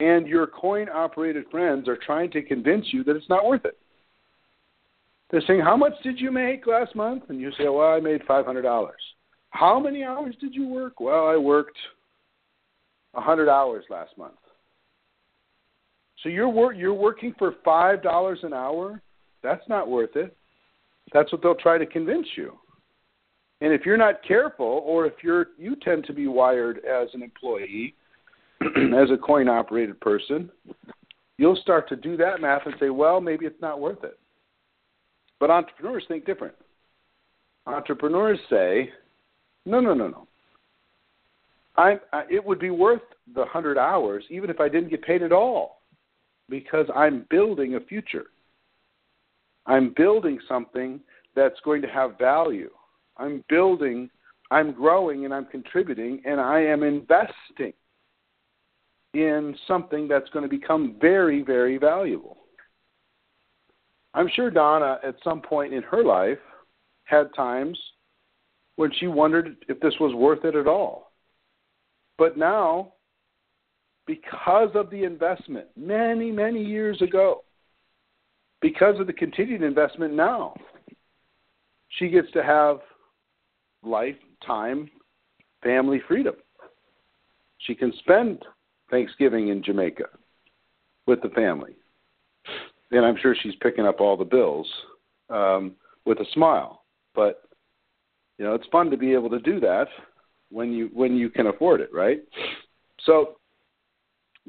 and 0.00 0.26
your 0.26 0.46
coin 0.46 0.88
operated 0.92 1.44
friends 1.50 1.88
are 1.88 1.96
trying 1.96 2.30
to 2.32 2.42
convince 2.42 2.92
you 2.92 3.04
that 3.04 3.16
it's 3.16 3.28
not 3.28 3.46
worth 3.46 3.64
it. 3.64 3.78
They're 5.30 5.42
saying, 5.46 5.60
How 5.60 5.76
much 5.76 5.94
did 6.02 6.20
you 6.20 6.30
make 6.30 6.66
last 6.66 6.94
month? 6.94 7.24
And 7.28 7.40
you 7.40 7.52
say, 7.52 7.68
Well, 7.68 7.88
I 7.88 8.00
made 8.00 8.20
$500. 8.28 8.90
How 9.50 9.78
many 9.78 10.02
hours 10.02 10.34
did 10.40 10.52
you 10.54 10.66
work? 10.66 10.98
Well, 10.98 11.28
I 11.28 11.36
worked 11.36 11.78
100 13.12 13.48
hours 13.48 13.84
last 13.88 14.18
month. 14.18 14.34
So 16.22 16.28
you're 16.28 16.48
wor- 16.48 16.74
you're 16.74 16.94
working 16.94 17.34
for 17.38 17.54
five 17.64 18.02
dollars 18.02 18.38
an 18.42 18.52
hour. 18.52 19.00
That's 19.42 19.66
not 19.68 19.88
worth 19.88 20.14
it. 20.16 20.36
That's 21.12 21.32
what 21.32 21.42
they'll 21.42 21.54
try 21.54 21.78
to 21.78 21.86
convince 21.86 22.26
you. 22.36 22.58
And 23.62 23.72
if 23.72 23.86
you're 23.86 23.96
not 23.96 24.24
careful, 24.26 24.82
or 24.84 25.06
if 25.06 25.12
you're 25.22 25.46
you 25.56 25.76
tend 25.76 26.04
to 26.06 26.12
be 26.12 26.26
wired 26.26 26.78
as 26.78 27.08
an 27.14 27.22
employee, 27.22 27.94
as 28.60 29.08
a 29.12 29.16
coin 29.16 29.48
operated 29.48 30.00
person, 30.00 30.50
you'll 31.38 31.54
start 31.54 31.88
to 31.90 31.94
do 31.94 32.16
that 32.16 32.40
math 32.40 32.66
and 32.66 32.74
say, 32.80 32.90
well, 32.90 33.20
maybe 33.20 33.46
it's 33.46 33.62
not 33.62 33.80
worth 33.80 34.02
it. 34.02 34.18
But 35.38 35.50
entrepreneurs 35.50 36.02
think 36.08 36.26
different. 36.26 36.56
Entrepreneurs 37.68 38.40
say, 38.50 38.90
no, 39.64 39.78
no, 39.78 39.94
no, 39.94 40.08
no. 40.08 40.26
I, 41.76 42.00
I, 42.12 42.24
it 42.28 42.44
would 42.44 42.58
be 42.58 42.70
worth 42.70 43.02
the 43.32 43.42
100 43.42 43.78
hours 43.78 44.24
even 44.28 44.50
if 44.50 44.58
I 44.58 44.68
didn't 44.68 44.90
get 44.90 45.02
paid 45.02 45.22
at 45.22 45.30
all 45.30 45.82
because 46.48 46.86
I'm 46.96 47.26
building 47.30 47.76
a 47.76 47.80
future. 47.80 48.26
I'm 49.66 49.94
building 49.96 50.40
something 50.48 50.98
that's 51.36 51.60
going 51.64 51.80
to 51.82 51.88
have 51.88 52.18
value. 52.18 52.68
I'm 53.16 53.44
building, 53.48 54.10
I'm 54.50 54.72
growing, 54.72 55.24
and 55.24 55.32
I'm 55.34 55.46
contributing, 55.46 56.22
and 56.24 56.40
I 56.40 56.60
am 56.60 56.82
investing 56.82 57.72
in 59.14 59.54
something 59.68 60.08
that's 60.08 60.28
going 60.30 60.42
to 60.42 60.48
become 60.48 60.96
very, 61.00 61.42
very 61.42 61.78
valuable. 61.78 62.38
I'm 64.14 64.28
sure 64.34 64.50
Donna, 64.50 64.98
at 65.02 65.16
some 65.24 65.40
point 65.40 65.72
in 65.72 65.82
her 65.84 66.02
life, 66.02 66.38
had 67.04 67.34
times 67.34 67.78
when 68.76 68.90
she 68.98 69.06
wondered 69.06 69.56
if 69.68 69.80
this 69.80 69.94
was 70.00 70.14
worth 70.14 70.44
it 70.44 70.54
at 70.54 70.66
all. 70.66 71.12
But 72.18 72.36
now, 72.36 72.94
because 74.06 74.70
of 74.74 74.90
the 74.90 75.04
investment 75.04 75.66
many, 75.76 76.30
many 76.30 76.62
years 76.62 77.00
ago, 77.02 77.44
because 78.60 78.98
of 78.98 79.06
the 79.06 79.12
continued 79.12 79.62
investment 79.62 80.14
now, 80.14 80.54
she 81.98 82.08
gets 82.08 82.30
to 82.32 82.42
have 82.42 82.78
life, 83.82 84.16
time, 84.46 84.90
family 85.62 86.00
freedom. 86.06 86.34
She 87.58 87.74
can 87.74 87.92
spend 87.98 88.44
Thanksgiving 88.90 89.48
in 89.48 89.62
Jamaica 89.62 90.04
with 91.06 91.22
the 91.22 91.28
family. 91.30 91.76
And 92.90 93.04
I'm 93.04 93.16
sure 93.20 93.34
she's 93.40 93.54
picking 93.62 93.86
up 93.86 94.00
all 94.00 94.16
the 94.16 94.24
bills 94.24 94.68
um, 95.30 95.72
with 96.04 96.18
a 96.18 96.26
smile. 96.32 96.84
But 97.14 97.42
you 98.38 98.44
know, 98.44 98.54
it's 98.54 98.66
fun 98.72 98.90
to 98.90 98.96
be 98.96 99.12
able 99.12 99.30
to 99.30 99.38
do 99.38 99.60
that 99.60 99.86
when 100.50 100.72
you 100.72 100.90
when 100.92 101.16
you 101.16 101.30
can 101.30 101.46
afford 101.46 101.80
it, 101.80 101.90
right? 101.92 102.20
So 103.04 103.36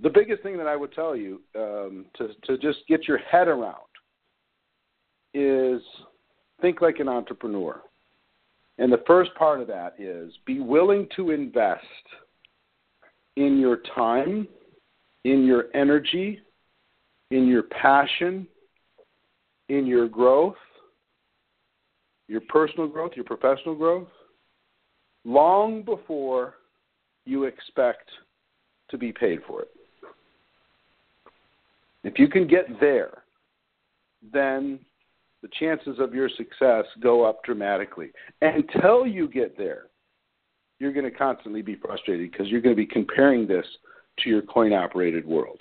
the 0.01 0.09
biggest 0.09 0.41
thing 0.43 0.57
that 0.57 0.67
I 0.67 0.75
would 0.75 0.93
tell 0.93 1.15
you 1.15 1.41
um, 1.55 2.05
to 2.17 2.29
to 2.45 2.57
just 2.57 2.79
get 2.87 3.07
your 3.07 3.19
head 3.19 3.47
around 3.47 3.77
is 5.33 5.81
think 6.61 6.81
like 6.81 6.99
an 6.99 7.07
entrepreneur. 7.07 7.81
And 8.77 8.91
the 8.91 9.03
first 9.05 9.33
part 9.35 9.61
of 9.61 9.67
that 9.67 9.95
is 9.99 10.33
be 10.45 10.59
willing 10.59 11.07
to 11.15 11.31
invest 11.31 11.85
in 13.35 13.59
your 13.59 13.77
time, 13.95 14.47
in 15.23 15.45
your 15.45 15.65
energy, 15.73 16.39
in 17.31 17.47
your 17.47 17.63
passion, 17.63 18.47
in 19.69 19.85
your 19.85 20.07
growth, 20.07 20.55
your 22.27 22.41
personal 22.41 22.87
growth, 22.87 23.11
your 23.15 23.25
professional 23.25 23.75
growth, 23.75 24.07
long 25.23 25.83
before 25.83 26.55
you 27.25 27.45
expect 27.45 28.09
to 28.89 28.97
be 28.97 29.11
paid 29.11 29.39
for 29.47 29.61
it. 29.61 29.69
If 32.03 32.19
you 32.19 32.27
can 32.27 32.47
get 32.47 32.79
there, 32.79 33.23
then 34.33 34.79
the 35.43 35.49
chances 35.59 35.99
of 35.99 36.15
your 36.15 36.29
success 36.29 36.85
go 37.01 37.23
up 37.23 37.43
dramatically. 37.43 38.11
Until 38.41 39.05
you 39.05 39.27
get 39.27 39.55
there, 39.57 39.87
you're 40.79 40.93
going 40.93 41.05
to 41.05 41.11
constantly 41.11 41.61
be 41.61 41.75
frustrated 41.75 42.31
because 42.31 42.47
you're 42.47 42.61
going 42.61 42.75
to 42.75 42.81
be 42.81 42.87
comparing 42.87 43.45
this 43.45 43.65
to 44.19 44.29
your 44.29 44.41
coin 44.41 44.73
operated 44.73 45.25
world. 45.25 45.59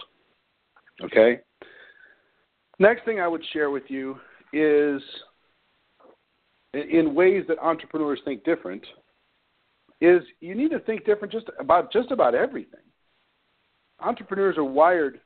Okay? 1.04 1.40
Next 2.78 3.04
thing 3.04 3.20
I 3.20 3.28
would 3.28 3.42
share 3.52 3.70
with 3.70 3.82
you 3.88 4.16
is 4.52 5.02
in 6.72 7.14
ways 7.14 7.44
that 7.48 7.58
entrepreneurs 7.58 8.20
think 8.24 8.44
different 8.44 8.84
is 10.00 10.22
you 10.40 10.54
need 10.54 10.70
to 10.70 10.78
think 10.80 11.04
different 11.04 11.32
just 11.32 11.46
about 11.58 11.92
just 11.92 12.10
about 12.10 12.34
everything. 12.34 12.80
Entrepreneurs 14.00 14.56
are 14.56 14.64
wired 14.64 15.20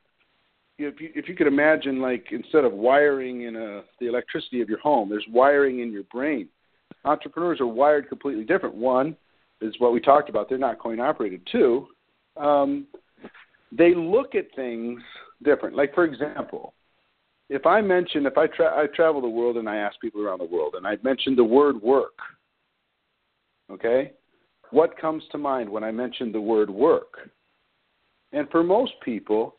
if 0.77 1.01
you 1.01 1.09
if 1.15 1.27
you 1.27 1.35
could 1.35 1.47
imagine 1.47 2.01
like 2.01 2.27
instead 2.31 2.63
of 2.63 2.73
wiring 2.73 3.43
in 3.43 3.55
a 3.55 3.83
the 3.99 4.07
electricity 4.07 4.61
of 4.61 4.69
your 4.69 4.79
home, 4.79 5.09
there's 5.09 5.25
wiring 5.29 5.79
in 5.79 5.91
your 5.91 6.03
brain. 6.03 6.47
Entrepreneurs 7.05 7.59
are 7.59 7.67
wired 7.67 8.09
completely 8.09 8.43
different. 8.43 8.75
One, 8.75 9.15
is 9.61 9.73
what 9.79 9.93
we 9.93 9.99
talked 9.99 10.29
about. 10.29 10.49
They're 10.49 10.57
not 10.57 10.79
coin 10.79 10.99
operated. 10.99 11.41
Two, 11.51 11.87
um, 12.35 12.87
they 13.71 13.93
look 13.95 14.35
at 14.35 14.53
things 14.55 15.01
different. 15.43 15.75
Like 15.75 15.93
for 15.93 16.05
example, 16.05 16.73
if 17.49 17.65
I 17.65 17.81
mention 17.81 18.25
if 18.25 18.37
I 18.37 18.47
tra- 18.47 18.77
I 18.77 18.87
travel 18.95 19.21
the 19.21 19.29
world 19.29 19.57
and 19.57 19.69
I 19.69 19.77
ask 19.77 19.99
people 19.99 20.21
around 20.21 20.39
the 20.39 20.45
world 20.45 20.75
and 20.75 20.85
I 20.85 20.97
mention 21.03 21.35
the 21.35 21.43
word 21.43 21.81
work, 21.81 22.17
okay, 23.71 24.11
what 24.71 24.99
comes 24.99 25.23
to 25.31 25.37
mind 25.37 25.69
when 25.69 25.83
I 25.83 25.91
mention 25.91 26.31
the 26.31 26.41
word 26.41 26.69
work? 26.69 27.29
And 28.33 28.49
for 28.49 28.61
most 28.61 28.91
people, 29.03 29.55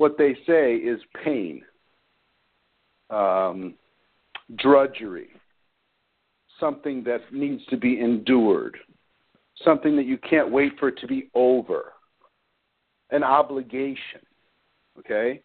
what 0.00 0.16
they 0.16 0.34
say 0.46 0.76
is 0.76 0.98
pain, 1.22 1.62
um, 3.10 3.74
drudgery, 4.56 5.28
something 6.58 7.04
that 7.04 7.20
needs 7.30 7.62
to 7.66 7.76
be 7.76 8.00
endured, 8.00 8.78
something 9.62 9.94
that 9.96 10.06
you 10.06 10.16
can't 10.18 10.50
wait 10.50 10.72
for 10.78 10.88
it 10.88 10.98
to 11.00 11.06
be 11.06 11.28
over, 11.34 11.92
an 13.10 13.22
obligation. 13.22 14.20
Okay? 14.98 15.42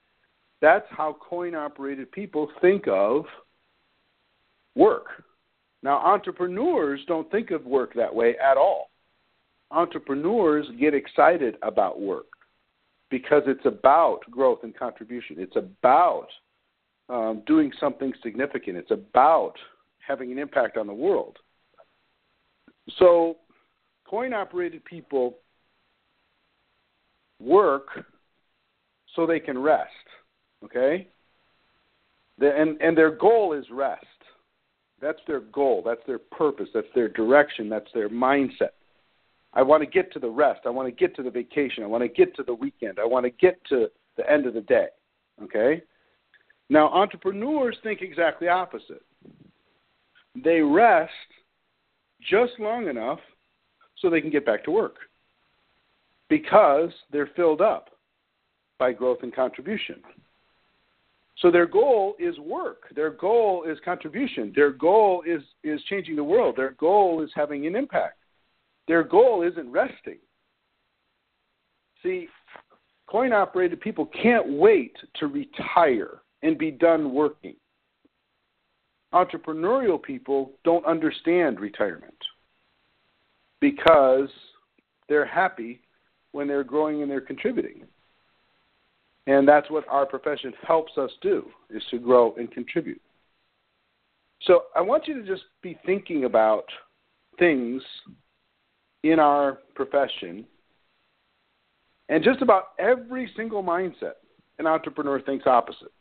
That's 0.61 0.87
how 0.89 1.17
coin 1.19 1.53
operated 1.53 2.09
people 2.13 2.49
think 2.61 2.87
of 2.87 3.25
work. 4.73 5.07
Now, 5.83 5.97
entrepreneurs 5.97 7.01
don't 7.07 7.29
think 7.29 7.51
of 7.51 7.65
work 7.65 7.93
that 7.95 8.15
way 8.15 8.37
at 8.37 8.55
all. 8.55 8.89
Entrepreneurs 9.69 10.65
get 10.79 10.93
excited 10.93 11.57
about 11.61 11.99
work 11.99 12.27
because 13.09 13.43
it's 13.47 13.65
about 13.65 14.19
growth 14.29 14.59
and 14.63 14.75
contribution. 14.75 15.37
It's 15.39 15.55
about 15.55 16.27
um, 17.09 17.43
doing 17.45 17.71
something 17.79 18.13
significant. 18.23 18.77
It's 18.77 18.91
about 18.91 19.53
having 20.05 20.31
an 20.31 20.39
impact 20.39 20.77
on 20.77 20.87
the 20.87 20.93
world. 20.93 21.37
So, 22.99 23.37
coin 24.07 24.33
operated 24.33 24.85
people 24.85 25.37
work 27.39 27.87
so 29.15 29.25
they 29.25 29.39
can 29.39 29.57
rest. 29.57 29.89
Okay? 30.63 31.07
And, 32.39 32.79
and 32.81 32.97
their 32.97 33.11
goal 33.11 33.53
is 33.53 33.65
rest. 33.71 34.05
That's 35.01 35.19
their 35.27 35.41
goal. 35.41 35.83
That's 35.85 36.01
their 36.07 36.19
purpose. 36.19 36.69
That's 36.73 36.87
their 36.95 37.09
direction. 37.09 37.69
That's 37.69 37.91
their 37.93 38.09
mindset. 38.09 38.71
I 39.55 39.61
want 39.61 39.81
to 39.81 39.89
get 39.89 40.11
to 40.13 40.19
the 40.19 40.29
rest. 40.29 40.61
I 40.65 40.69
want 40.69 40.87
to 40.87 40.91
get 40.91 41.15
to 41.15 41.23
the 41.23 41.31
vacation. 41.31 41.83
I 41.83 41.87
want 41.87 42.03
to 42.03 42.09
get 42.09 42.35
to 42.35 42.43
the 42.43 42.53
weekend. 42.53 42.99
I 42.99 43.05
want 43.05 43.25
to 43.25 43.29
get 43.29 43.63
to 43.69 43.87
the 44.17 44.29
end 44.29 44.45
of 44.45 44.53
the 44.53 44.61
day. 44.61 44.87
Okay? 45.41 45.81
Now, 46.69 46.89
entrepreneurs 46.89 47.77
think 47.83 48.01
exactly 48.01 48.47
opposite. 48.47 49.03
They 50.43 50.59
rest 50.59 51.11
just 52.29 52.53
long 52.59 52.87
enough 52.87 53.19
so 53.97 54.09
they 54.09 54.21
can 54.21 54.29
get 54.29 54.45
back 54.45 54.63
to 54.65 54.71
work 54.71 54.95
because 56.27 56.89
they're 57.11 57.29
filled 57.35 57.61
up 57.61 57.91
by 58.77 58.91
growth 58.91 59.19
and 59.23 59.33
contribution. 59.33 60.01
So 61.39 61.51
their 61.51 61.65
goal 61.65 62.15
is 62.19 62.37
work. 62.39 62.83
Their 62.95 63.11
goal 63.11 63.63
is 63.63 63.77
contribution. 63.85 64.51
Their 64.55 64.71
goal 64.71 65.23
is, 65.25 65.41
is 65.63 65.81
changing 65.83 66.15
the 66.15 66.23
world. 66.23 66.55
Their 66.57 66.71
goal 66.71 67.21
is 67.21 67.29
having 67.35 67.67
an 67.67 67.75
impact. 67.75 68.17
Their 68.87 69.03
goal 69.03 69.41
isn't 69.41 69.71
resting. 69.71 70.17
See, 72.03 72.27
coin 73.07 73.33
operated 73.33 73.81
people 73.81 74.05
can't 74.07 74.53
wait 74.53 74.95
to 75.19 75.27
retire 75.27 76.21
and 76.43 76.57
be 76.57 76.71
done 76.71 77.13
working. 77.13 77.55
Entrepreneurial 79.13 80.01
people 80.01 80.51
don't 80.63 80.85
understand 80.85 81.59
retirement 81.59 82.13
because 83.61 84.29
they're 85.07 85.25
happy 85.25 85.81
when 86.33 86.47
they're 86.47 86.63
growing 86.63 87.01
and 87.01 87.09
they're 87.09 87.21
contributing. 87.21 87.83
And 89.27 89.47
that's 89.47 89.71
what 89.71 89.87
our 89.87 90.05
profession 90.05 90.53
helps 90.67 90.97
us 90.97 91.09
do 91.21 91.45
is 91.69 91.81
to 91.89 91.97
grow 91.97 92.35
and 92.35 92.51
contribute. 92.51 93.01
So 94.41 94.63
I 94.75 94.81
want 94.81 95.07
you 95.07 95.15
to 95.15 95.27
just 95.27 95.43
be 95.63 95.79
thinking 95.85 96.25
about 96.25 96.65
things 97.39 97.81
in 99.05 99.19
our 99.19 99.59
profession 99.75 100.45
and 102.09 102.23
just 102.23 102.41
about 102.41 102.69
every 102.79 103.31
single 103.35 103.63
mindset 103.63 104.13
an 104.57 104.67
entrepreneur 104.67 105.21
thinks 105.21 105.45
opposite. 105.47 105.91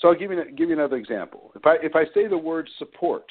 So 0.00 0.08
I'll 0.08 0.14
give 0.14 0.30
you 0.30 0.44
give 0.56 0.68
you 0.68 0.74
another 0.74 0.96
example. 0.96 1.52
If 1.54 1.66
I 1.66 1.76
if 1.82 1.94
I 1.94 2.04
say 2.14 2.26
the 2.26 2.38
word 2.38 2.68
support, 2.78 3.24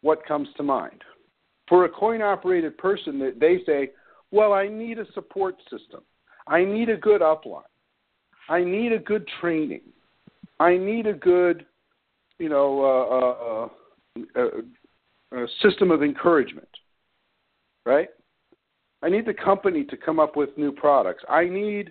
what 0.00 0.26
comes 0.26 0.48
to 0.56 0.62
mind? 0.62 1.02
For 1.68 1.84
a 1.84 1.88
coin 1.88 2.20
operated 2.20 2.76
person, 2.78 3.18
that 3.20 3.38
they 3.38 3.60
say, 3.64 3.90
Well, 4.30 4.52
I 4.52 4.68
need 4.68 4.98
a 4.98 5.10
support 5.12 5.56
system. 5.70 6.00
I 6.46 6.64
need 6.64 6.88
a 6.88 6.96
good 6.96 7.20
upline. 7.20 7.62
I 8.48 8.64
need 8.64 8.92
a 8.92 8.98
good 8.98 9.28
training. 9.40 9.82
I 10.58 10.76
need 10.76 11.06
a 11.06 11.12
good, 11.12 11.64
you 12.38 12.48
know, 12.48 13.70
uh, 14.36 14.40
uh, 14.40 14.48
uh, 15.36 15.46
system 15.62 15.90
of 15.90 16.02
encouragement. 16.02 16.68
Right? 17.84 18.08
I 19.02 19.08
need 19.08 19.26
the 19.26 19.34
company 19.34 19.84
to 19.84 19.96
come 19.96 20.20
up 20.20 20.36
with 20.36 20.56
new 20.56 20.72
products. 20.72 21.24
I 21.28 21.44
need 21.44 21.90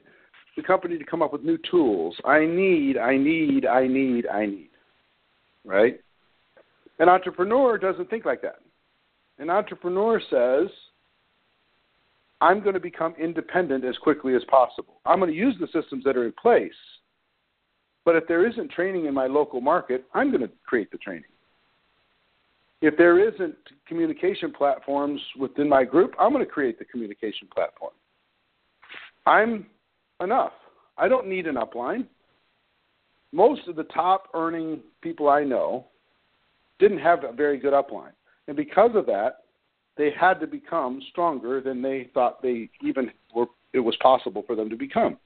the 0.55 0.63
company 0.63 0.97
to 0.97 1.03
come 1.03 1.21
up 1.21 1.33
with 1.33 1.43
new 1.43 1.57
tools. 1.69 2.15
I 2.25 2.45
need, 2.45 2.97
I 2.97 3.17
need, 3.17 3.65
I 3.65 3.87
need, 3.87 4.27
I 4.27 4.45
need. 4.45 4.69
Right? 5.65 5.99
An 6.99 7.09
entrepreneur 7.09 7.77
doesn't 7.77 8.09
think 8.09 8.25
like 8.25 8.41
that. 8.41 8.59
An 9.39 9.49
entrepreneur 9.49 10.21
says, 10.29 10.69
I'm 12.41 12.61
going 12.61 12.73
to 12.73 12.79
become 12.79 13.13
independent 13.19 13.85
as 13.85 13.97
quickly 13.97 14.35
as 14.35 14.43
possible. 14.49 14.99
I'm 15.05 15.19
going 15.19 15.31
to 15.31 15.37
use 15.37 15.55
the 15.59 15.67
systems 15.67 16.03
that 16.05 16.17
are 16.17 16.25
in 16.25 16.33
place. 16.41 16.71
But 18.03 18.15
if 18.15 18.27
there 18.27 18.47
isn't 18.47 18.71
training 18.71 19.05
in 19.05 19.13
my 19.13 19.27
local 19.27 19.61
market, 19.61 20.05
I'm 20.13 20.31
going 20.31 20.41
to 20.41 20.49
create 20.65 20.91
the 20.91 20.97
training. 20.97 21.23
If 22.81 22.97
there 22.97 23.19
isn't 23.19 23.55
communication 23.87 24.51
platforms 24.51 25.21
within 25.37 25.69
my 25.69 25.83
group, 25.83 26.15
I'm 26.19 26.31
going 26.33 26.43
to 26.43 26.51
create 26.51 26.79
the 26.79 26.85
communication 26.85 27.47
platform. 27.53 27.93
I'm 29.25 29.67
enough. 30.21 30.53
I 30.97 31.07
don't 31.07 31.27
need 31.27 31.45
an 31.45 31.55
upline. 31.55 32.07
Most 33.31 33.67
of 33.67 33.75
the 33.75 33.83
top 33.83 34.29
earning 34.33 34.81
people 35.01 35.29
I 35.29 35.43
know 35.43 35.85
didn't 36.79 36.99
have 36.99 37.23
a 37.23 37.31
very 37.31 37.57
good 37.59 37.73
upline. 37.73 38.13
And 38.47 38.57
because 38.57 38.91
of 38.95 39.05
that, 39.05 39.43
they 39.97 40.09
had 40.19 40.39
to 40.39 40.47
become 40.47 41.01
stronger 41.11 41.61
than 41.61 41.81
they 41.81 42.09
thought 42.13 42.41
they 42.41 42.69
even 42.83 43.11
were 43.35 43.45
it 43.73 43.79
was 43.79 43.95
possible 44.01 44.43
for 44.45 44.55
them 44.55 44.69
to 44.69 44.75
become. 44.75 45.17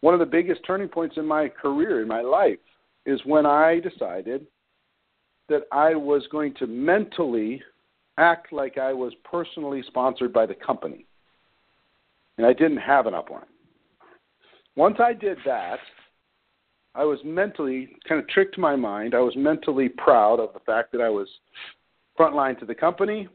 One 0.00 0.14
of 0.14 0.20
the 0.20 0.26
biggest 0.26 0.60
turning 0.64 0.88
points 0.88 1.16
in 1.16 1.26
my 1.26 1.48
career, 1.48 2.02
in 2.02 2.06
my 2.06 2.20
life, 2.20 2.58
is 3.04 3.20
when 3.24 3.46
I 3.46 3.80
decided 3.80 4.46
that 5.48 5.62
I 5.72 5.94
was 5.94 6.26
going 6.30 6.54
to 6.54 6.66
mentally 6.66 7.62
act 8.18 8.52
like 8.52 8.78
I 8.78 8.92
was 8.92 9.12
personally 9.24 9.82
sponsored 9.86 10.32
by 10.32 10.46
the 10.46 10.54
company. 10.54 11.06
And 12.38 12.46
I 12.46 12.52
didn't 12.52 12.78
have 12.78 13.06
an 13.06 13.14
upline. 13.14 13.44
Once 14.74 14.96
I 15.00 15.12
did 15.12 15.38
that, 15.46 15.78
I 16.94 17.04
was 17.04 17.18
mentally 17.24 17.90
kind 18.08 18.20
of 18.20 18.28
tricked 18.28 18.58
my 18.58 18.76
mind. 18.76 19.14
I 19.14 19.20
was 19.20 19.34
mentally 19.36 19.88
proud 19.88 20.40
of 20.40 20.52
the 20.52 20.60
fact 20.60 20.92
that 20.92 21.00
I 21.00 21.08
was 21.08 21.28
frontline 22.18 22.58
to 22.60 22.66
the 22.66 22.74
company. 22.74 23.28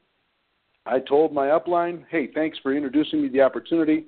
I 0.86 1.00
told 1.00 1.32
my 1.32 1.48
upline, 1.48 2.04
hey, 2.10 2.30
thanks 2.34 2.58
for 2.64 2.76
introducing 2.76 3.22
me 3.22 3.30
the 3.30 3.42
opportunity. 3.42 4.06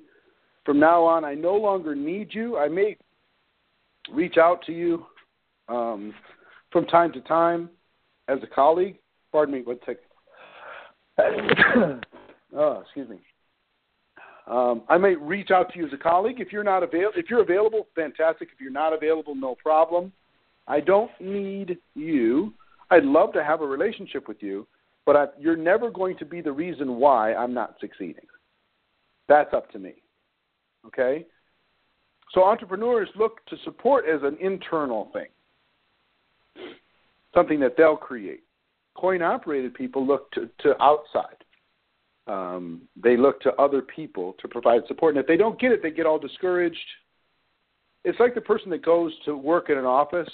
From 0.64 0.80
now 0.80 1.04
on, 1.04 1.24
I 1.24 1.34
no 1.34 1.54
longer 1.54 1.94
need 1.94 2.28
you. 2.32 2.56
I 2.56 2.68
may 2.68 2.96
reach 4.12 4.36
out 4.38 4.64
to 4.66 4.72
you 4.72 5.06
um, 5.68 6.12
from 6.72 6.86
time 6.86 7.12
to 7.12 7.20
time 7.22 7.68
as 8.28 8.38
a 8.42 8.46
colleague. 8.46 8.98
Pardon 9.32 9.54
me, 9.54 9.62
one 9.62 9.78
second. 9.80 10.04
oh, 12.56 12.80
excuse 12.80 13.08
me. 13.08 13.18
Um, 14.46 14.82
I 14.88 14.98
may 14.98 15.14
reach 15.14 15.50
out 15.50 15.72
to 15.72 15.78
you 15.78 15.86
as 15.86 15.92
a 15.92 15.96
colleague 15.98 16.40
if 16.40 16.52
you're 16.52 16.64
not 16.64 16.82
avail- 16.82 17.12
if 17.16 17.30
you're 17.30 17.42
available, 17.42 17.86
fantastic. 17.94 18.48
If 18.52 18.60
you're 18.60 18.70
not 18.70 18.92
available, 18.92 19.34
no 19.34 19.54
problem. 19.54 20.12
I 20.66 20.80
don't 20.80 21.10
need 21.20 21.78
you. 21.94 22.52
I'd 22.90 23.04
love 23.04 23.32
to 23.34 23.44
have 23.44 23.60
a 23.62 23.66
relationship 23.66 24.28
with 24.28 24.42
you, 24.42 24.66
but 25.06 25.16
I, 25.16 25.26
you're 25.38 25.56
never 25.56 25.90
going 25.90 26.16
to 26.18 26.24
be 26.24 26.40
the 26.40 26.52
reason 26.52 26.96
why 26.96 27.34
I'm 27.34 27.54
not 27.54 27.76
succeeding. 27.80 28.26
That's 29.28 29.52
up 29.54 29.70
to 29.72 29.78
me. 29.78 29.94
Okay? 30.86 31.26
So 32.32 32.44
entrepreneurs 32.44 33.08
look 33.16 33.44
to 33.46 33.56
support 33.64 34.04
as 34.06 34.22
an 34.22 34.36
internal 34.40 35.10
thing, 35.12 35.28
something 37.34 37.60
that 37.60 37.76
they'll 37.76 37.96
create. 37.96 38.42
Coin 38.96 39.22
operated 39.22 39.74
people 39.74 40.06
look 40.06 40.30
to, 40.32 40.48
to 40.60 40.80
outside. 40.82 41.36
Um, 42.26 42.82
they 42.96 43.16
look 43.16 43.40
to 43.42 43.52
other 43.54 43.82
people 43.82 44.34
to 44.40 44.48
provide 44.48 44.82
support. 44.86 45.14
And 45.14 45.20
if 45.20 45.26
they 45.26 45.36
don't 45.36 45.60
get 45.60 45.72
it, 45.72 45.82
they 45.82 45.90
get 45.90 46.06
all 46.06 46.18
discouraged. 46.18 46.78
It's 48.04 48.18
like 48.20 48.34
the 48.34 48.40
person 48.40 48.70
that 48.70 48.84
goes 48.84 49.12
to 49.24 49.36
work 49.36 49.70
in 49.70 49.78
an 49.78 49.84
office 49.84 50.28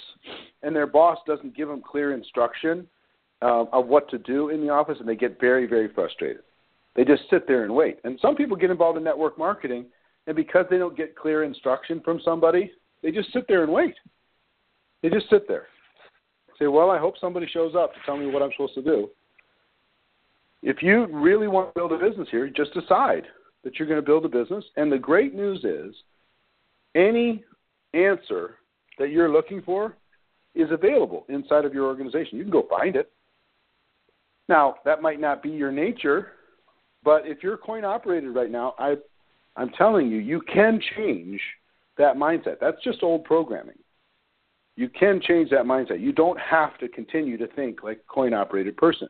and 0.61 0.75
their 0.75 0.87
boss 0.87 1.17
doesn't 1.25 1.55
give 1.55 1.67
them 1.67 1.81
clear 1.81 2.13
instruction 2.13 2.87
uh, 3.41 3.65
of 3.73 3.87
what 3.87 4.09
to 4.09 4.17
do 4.19 4.49
in 4.49 4.61
the 4.61 4.69
office, 4.69 4.97
and 4.99 5.07
they 5.07 5.15
get 5.15 5.39
very, 5.39 5.65
very 5.65 5.91
frustrated. 5.93 6.43
They 6.95 7.05
just 7.05 7.23
sit 7.29 7.47
there 7.47 7.63
and 7.63 7.73
wait. 7.73 7.99
And 8.03 8.19
some 8.21 8.35
people 8.35 8.55
get 8.57 8.69
involved 8.69 8.97
in 8.97 9.03
network 9.03 9.37
marketing, 9.37 9.85
and 10.27 10.35
because 10.35 10.65
they 10.69 10.77
don't 10.77 10.95
get 10.95 11.15
clear 11.15 11.43
instruction 11.43 12.01
from 12.03 12.19
somebody, 12.23 12.71
they 13.01 13.11
just 13.11 13.31
sit 13.33 13.47
there 13.47 13.63
and 13.63 13.71
wait. 13.71 13.95
They 15.01 15.09
just 15.09 15.29
sit 15.29 15.47
there. 15.47 15.67
Say, 16.61 16.67
well, 16.67 16.91
I 16.91 16.99
hope 16.99 17.15
somebody 17.19 17.47
shows 17.51 17.73
up 17.75 17.91
to 17.93 17.99
tell 18.05 18.15
me 18.15 18.27
what 18.27 18.43
I'm 18.43 18.51
supposed 18.51 18.75
to 18.75 18.83
do. 18.83 19.09
If 20.61 20.83
you 20.83 21.07
really 21.07 21.47
want 21.47 21.73
to 21.73 21.79
build 21.79 21.91
a 21.91 21.97
business 21.97 22.27
here, 22.29 22.47
just 22.49 22.71
decide 22.75 23.23
that 23.63 23.79
you're 23.79 23.87
going 23.87 23.99
to 23.99 24.05
build 24.05 24.25
a 24.25 24.29
business. 24.29 24.63
And 24.77 24.91
the 24.91 24.97
great 24.99 25.33
news 25.33 25.63
is, 25.63 25.95
any 26.93 27.43
answer 27.95 28.57
that 28.99 29.09
you're 29.09 29.31
looking 29.31 29.63
for 29.63 29.95
is 30.53 30.69
available 30.69 31.25
inside 31.29 31.65
of 31.65 31.73
your 31.73 31.85
organization. 31.85 32.37
You 32.37 32.43
can 32.43 32.51
go 32.51 32.67
find 32.69 32.95
it. 32.95 33.11
Now, 34.47 34.75
that 34.85 35.01
might 35.01 35.19
not 35.19 35.41
be 35.41 35.49
your 35.49 35.71
nature, 35.71 36.33
but 37.03 37.25
if 37.25 37.41
you're 37.41 37.57
coin 37.57 37.85
operated 37.85 38.35
right 38.35 38.51
now, 38.51 38.75
I, 38.77 38.97
I'm 39.55 39.69
telling 39.71 40.11
you, 40.11 40.17
you 40.17 40.41
can 40.41 40.79
change 40.95 41.41
that 41.97 42.17
mindset. 42.17 42.57
That's 42.61 42.83
just 42.83 43.01
old 43.01 43.23
programming. 43.23 43.80
You 44.75 44.89
can 44.89 45.21
change 45.21 45.49
that 45.49 45.65
mindset. 45.65 45.99
You 45.99 46.11
don't 46.11 46.39
have 46.39 46.77
to 46.79 46.87
continue 46.87 47.37
to 47.37 47.47
think 47.47 47.83
like 47.83 47.97
a 47.97 48.13
coin 48.13 48.33
operated 48.33 48.77
person. 48.77 49.09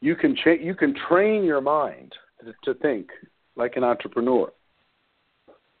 You 0.00 0.16
can 0.16 0.36
cha- 0.36 0.60
you 0.60 0.74
can 0.74 0.94
train 1.08 1.44
your 1.44 1.60
mind 1.60 2.12
to, 2.44 2.52
to 2.64 2.78
think 2.80 3.10
like 3.56 3.76
an 3.76 3.84
entrepreneur. 3.84 4.52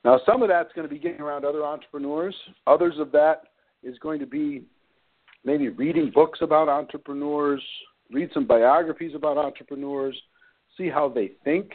Now, 0.04 0.20
some 0.24 0.42
of 0.42 0.48
that's 0.48 0.72
going 0.72 0.88
to 0.88 0.94
be 0.94 1.00
getting 1.00 1.20
around 1.20 1.44
other 1.44 1.64
entrepreneurs. 1.64 2.34
Others 2.66 2.94
of 2.98 3.10
that 3.12 3.42
is 3.82 3.98
going 3.98 4.20
to 4.20 4.26
be 4.26 4.62
maybe 5.44 5.68
reading 5.68 6.10
books 6.14 6.38
about 6.42 6.68
entrepreneurs, 6.68 7.62
read 8.10 8.30
some 8.32 8.46
biographies 8.46 9.14
about 9.14 9.36
entrepreneurs, 9.36 10.16
see 10.76 10.88
how 10.88 11.08
they 11.08 11.32
think, 11.44 11.70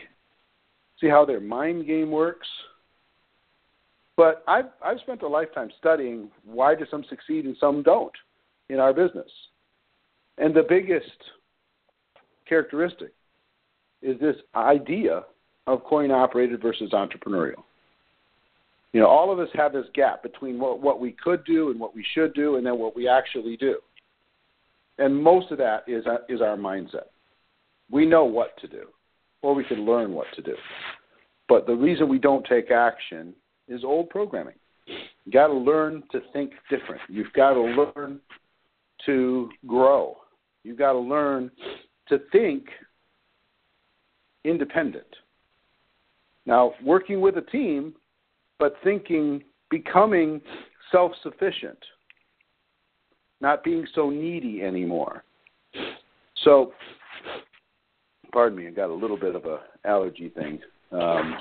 see 1.00 1.08
how 1.08 1.26
their 1.26 1.40
mind 1.40 1.86
game 1.86 2.10
works. 2.10 2.48
But 4.18 4.44
I've 4.48 4.66
I've 4.84 5.00
spent 5.00 5.22
a 5.22 5.28
lifetime 5.28 5.70
studying 5.78 6.30
why 6.46 6.76
do 6.76 6.86
some 6.90 7.04
succeed 7.10 7.46
and 7.46 7.56
some 7.60 7.82
don't 7.84 8.12
in 8.70 8.80
our 8.80 8.94
business. 8.94 9.30
And 10.38 10.54
the 10.54 10.66
biggest 10.68 11.06
characteristic 12.48 13.14
is 14.02 14.20
this 14.20 14.36
idea 14.56 15.24
of 15.68 15.84
coin 15.84 16.12
operated 16.12 16.62
versus 16.62 16.92
entrepreneurial. 16.92 17.64
You 18.94 19.00
know, 19.00 19.08
all 19.08 19.32
of 19.32 19.40
us 19.40 19.48
have 19.54 19.72
this 19.72 19.86
gap 19.94 20.22
between 20.22 20.60
what, 20.60 20.82
what 20.82 21.00
we 21.00 21.16
could 21.24 21.46
do 21.46 21.70
and 21.70 21.80
what 21.80 21.96
we 21.96 22.06
should 22.14 22.34
do 22.34 22.58
and 22.58 22.66
then 22.66 22.78
what 22.78 22.96
we 22.96 23.08
actually 23.08 23.56
do. 23.56 23.78
And 24.98 25.16
most 25.16 25.52
of 25.52 25.58
that 25.60 25.84
is, 25.88 26.04
is 26.28 26.42
our 26.42 26.58
mindset. 26.58 27.08
We 27.90 28.06
know 28.06 28.26
what 28.26 28.58
to 28.60 28.68
do, 28.68 28.88
or 29.42 29.56
we 29.56 29.64
can 29.64 29.86
learn 29.86 30.14
what 30.14 30.28
to 30.36 30.42
do. 30.42 30.56
But 31.48 31.68
the 31.68 31.76
reason 31.76 32.10
we 32.10 32.20
don't 32.20 32.46
take 32.46 32.72
action 32.72 33.34
is 33.68 33.84
old 33.84 34.10
programming. 34.10 34.56
You 34.88 35.32
got 35.32 35.48
to 35.48 35.54
learn 35.54 36.04
to 36.12 36.22
think 36.34 36.52
different. 36.70 37.02
You've 37.08 37.32
got 37.34 37.54
to 37.54 37.62
learn 37.62 38.20
to 39.06 39.50
grow. 39.68 40.18
You've 40.64 40.78
got 40.78 40.94
to 40.94 41.00
learn 41.00 41.52
to 42.10 42.20
think 42.32 42.66
independent. 44.44 45.06
Now, 46.46 46.74
working 46.84 47.22
with 47.22 47.38
a 47.38 47.42
team, 47.42 47.94
but 48.60 48.76
thinking, 48.84 49.44
becoming 49.70 50.42
self 50.92 51.12
sufficient 51.24 51.78
not 53.42 53.64
being 53.64 53.86
so 53.94 54.10
needy 54.10 54.62
anymore. 54.62 55.24
So, 56.44 56.74
pardon 58.32 58.58
me, 58.58 58.68
I 58.68 58.72
got 58.72 58.90
a 58.90 58.94
little 58.94 59.18
bit 59.18 59.36
of 59.36 59.46
a 59.46 59.62
allergy 59.84 60.30
thing. 60.30 60.60
Um, 60.92 61.36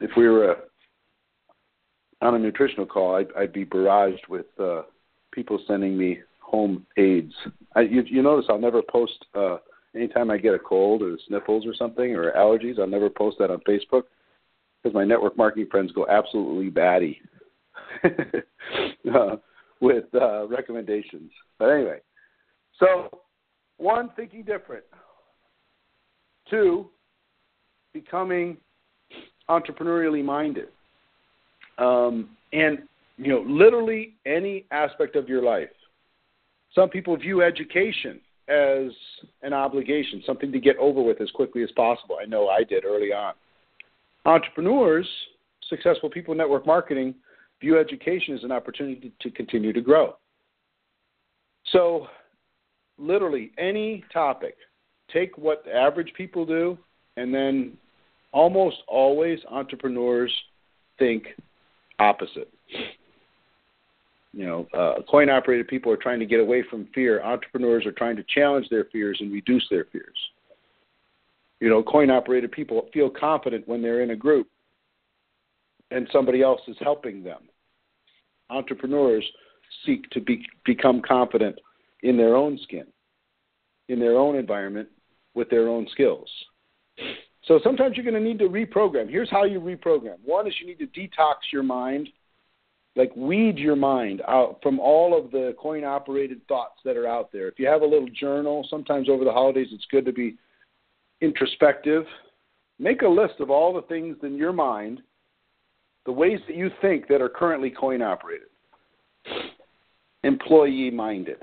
if 0.00 0.10
we 0.16 0.28
were 0.28 0.52
a, 0.52 0.56
on 2.22 2.34
a 2.34 2.38
nutritional 2.38 2.86
call, 2.86 3.16
I'd, 3.16 3.28
I'd 3.36 3.52
be 3.52 3.64
barraged 3.64 4.28
with 4.28 4.46
uh, 4.58 4.82
people 5.32 5.58
sending 5.66 5.96
me 5.96 6.20
home 6.40 6.86
aids. 6.96 7.32
I, 7.74 7.80
you, 7.82 8.02
you 8.06 8.22
notice 8.22 8.46
I'll 8.48 8.58
never 8.58 8.82
post 8.82 9.24
uh, 9.34 9.58
anytime 9.94 10.30
I 10.30 10.38
get 10.38 10.54
a 10.54 10.58
cold 10.58 11.02
or 11.02 11.16
sniffles 11.28 11.66
or 11.66 11.74
something 11.74 12.14
or 12.14 12.32
allergies. 12.32 12.78
I'll 12.78 12.86
never 12.86 13.10
post 13.10 13.36
that 13.38 13.50
on 13.50 13.60
Facebook 13.68 14.04
because 14.82 14.94
my 14.94 15.04
network 15.04 15.36
marketing 15.36 15.68
friends 15.70 15.92
go 15.92 16.06
absolutely 16.08 16.70
batty. 16.70 17.20
uh, 18.04 19.36
with 19.80 20.04
uh, 20.14 20.46
recommendations. 20.48 21.30
But 21.58 21.66
anyway, 21.66 21.98
so 22.78 23.10
one, 23.76 24.10
thinking 24.16 24.42
different. 24.42 24.84
Two, 26.48 26.90
becoming 27.92 28.56
entrepreneurially 29.48 30.24
minded. 30.24 30.68
Um, 31.78 32.30
and, 32.52 32.80
you 33.16 33.28
know, 33.28 33.44
literally 33.46 34.14
any 34.24 34.64
aspect 34.70 35.16
of 35.16 35.28
your 35.28 35.42
life. 35.42 35.68
Some 36.74 36.88
people 36.88 37.16
view 37.16 37.42
education 37.42 38.20
as 38.48 38.92
an 39.42 39.52
obligation, 39.52 40.22
something 40.24 40.52
to 40.52 40.60
get 40.60 40.76
over 40.78 41.02
with 41.02 41.20
as 41.20 41.30
quickly 41.30 41.62
as 41.62 41.70
possible. 41.72 42.18
I 42.20 42.26
know 42.26 42.48
I 42.48 42.62
did 42.62 42.84
early 42.84 43.12
on. 43.12 43.34
Entrepreneurs, 44.24 45.08
successful 45.68 46.10
people 46.10 46.32
in 46.32 46.38
network 46.38 46.66
marketing, 46.66 47.14
view 47.60 47.78
education 47.78 48.34
as 48.34 48.44
an 48.44 48.52
opportunity 48.52 49.12
to 49.20 49.30
continue 49.30 49.72
to 49.72 49.80
grow. 49.80 50.16
So, 51.72 52.06
literally 52.98 53.52
any 53.58 54.04
topic, 54.12 54.56
take 55.12 55.36
what 55.36 55.64
average 55.68 56.12
people 56.16 56.46
do, 56.46 56.78
and 57.16 57.34
then 57.34 57.76
almost 58.36 58.76
always 58.86 59.38
entrepreneurs 59.48 60.30
think 60.98 61.24
opposite. 61.98 62.52
You 64.34 64.44
know, 64.44 64.66
uh, 64.74 65.00
coin 65.10 65.30
operated 65.30 65.68
people 65.68 65.90
are 65.90 65.96
trying 65.96 66.20
to 66.20 66.26
get 66.26 66.40
away 66.40 66.62
from 66.68 66.86
fear. 66.94 67.22
Entrepreneurs 67.22 67.86
are 67.86 67.92
trying 67.92 68.14
to 68.16 68.24
challenge 68.34 68.68
their 68.68 68.84
fears 68.92 69.16
and 69.20 69.32
reduce 69.32 69.66
their 69.70 69.86
fears. 69.86 70.18
You 71.60 71.70
know, 71.70 71.82
coin 71.82 72.10
operated 72.10 72.52
people 72.52 72.90
feel 72.92 73.08
confident 73.08 73.66
when 73.66 73.80
they're 73.80 74.02
in 74.02 74.10
a 74.10 74.16
group 74.16 74.48
and 75.90 76.06
somebody 76.12 76.42
else 76.42 76.60
is 76.68 76.76
helping 76.80 77.24
them. 77.24 77.40
Entrepreneurs 78.50 79.24
seek 79.86 80.10
to 80.10 80.20
be, 80.20 80.44
become 80.66 81.00
confident 81.00 81.58
in 82.02 82.18
their 82.18 82.36
own 82.36 82.58
skin, 82.64 82.84
in 83.88 83.98
their 83.98 84.18
own 84.18 84.36
environment, 84.36 84.88
with 85.34 85.48
their 85.48 85.70
own 85.70 85.88
skills. 85.92 86.28
So 87.46 87.60
sometimes 87.62 87.96
you're 87.96 88.04
going 88.04 88.22
to 88.22 88.28
need 88.28 88.40
to 88.40 88.48
reprogram. 88.48 89.08
Here's 89.08 89.30
how 89.30 89.44
you 89.44 89.60
reprogram. 89.60 90.16
One 90.24 90.46
is 90.46 90.54
you 90.60 90.66
need 90.66 90.80
to 90.80 90.86
detox 90.86 91.34
your 91.52 91.62
mind, 91.62 92.08
like 92.96 93.14
weed 93.14 93.56
your 93.56 93.76
mind 93.76 94.20
out 94.26 94.58
from 94.62 94.80
all 94.80 95.16
of 95.16 95.30
the 95.30 95.54
coin 95.58 95.84
operated 95.84 96.46
thoughts 96.48 96.80
that 96.84 96.96
are 96.96 97.06
out 97.06 97.30
there. 97.32 97.46
If 97.46 97.58
you 97.58 97.68
have 97.68 97.82
a 97.82 97.86
little 97.86 98.08
journal, 98.08 98.66
sometimes 98.68 99.08
over 99.08 99.24
the 99.24 99.32
holidays 99.32 99.68
it's 99.70 99.86
good 99.92 100.04
to 100.06 100.12
be 100.12 100.36
introspective. 101.20 102.04
Make 102.80 103.02
a 103.02 103.08
list 103.08 103.34
of 103.38 103.48
all 103.48 103.72
the 103.72 103.82
things 103.82 104.16
in 104.22 104.36
your 104.36 104.52
mind, 104.52 105.00
the 106.04 106.12
ways 106.12 106.40
that 106.48 106.56
you 106.56 106.70
think 106.82 107.06
that 107.08 107.22
are 107.22 107.28
currently 107.28 107.70
coin 107.70 108.02
operated, 108.02 108.48
employee 110.24 110.90
minded. 110.90 111.38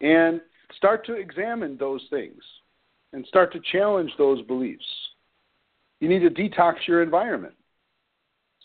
And 0.00 0.40
start 0.76 1.04
to 1.06 1.14
examine 1.14 1.76
those 1.76 2.02
things 2.10 2.42
and 3.14 3.24
start 3.26 3.52
to 3.52 3.60
challenge 3.72 4.10
those 4.18 4.42
beliefs. 4.42 4.84
You 6.00 6.08
need 6.08 6.20
to 6.20 6.30
detox 6.30 6.74
your 6.86 7.02
environment. 7.02 7.54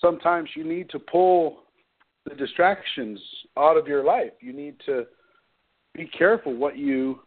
Sometimes 0.01 0.49
you 0.55 0.63
need 0.63 0.89
to 0.89 0.99
pull 0.99 1.63
the 2.25 2.33
distractions 2.35 3.19
out 3.57 3.77
of 3.77 3.87
your 3.87 4.03
life. 4.03 4.31
You 4.41 4.51
need 4.51 4.75
to 4.87 5.05
be 5.93 6.07
careful 6.07 6.55
what 6.55 6.77
you 6.77 7.19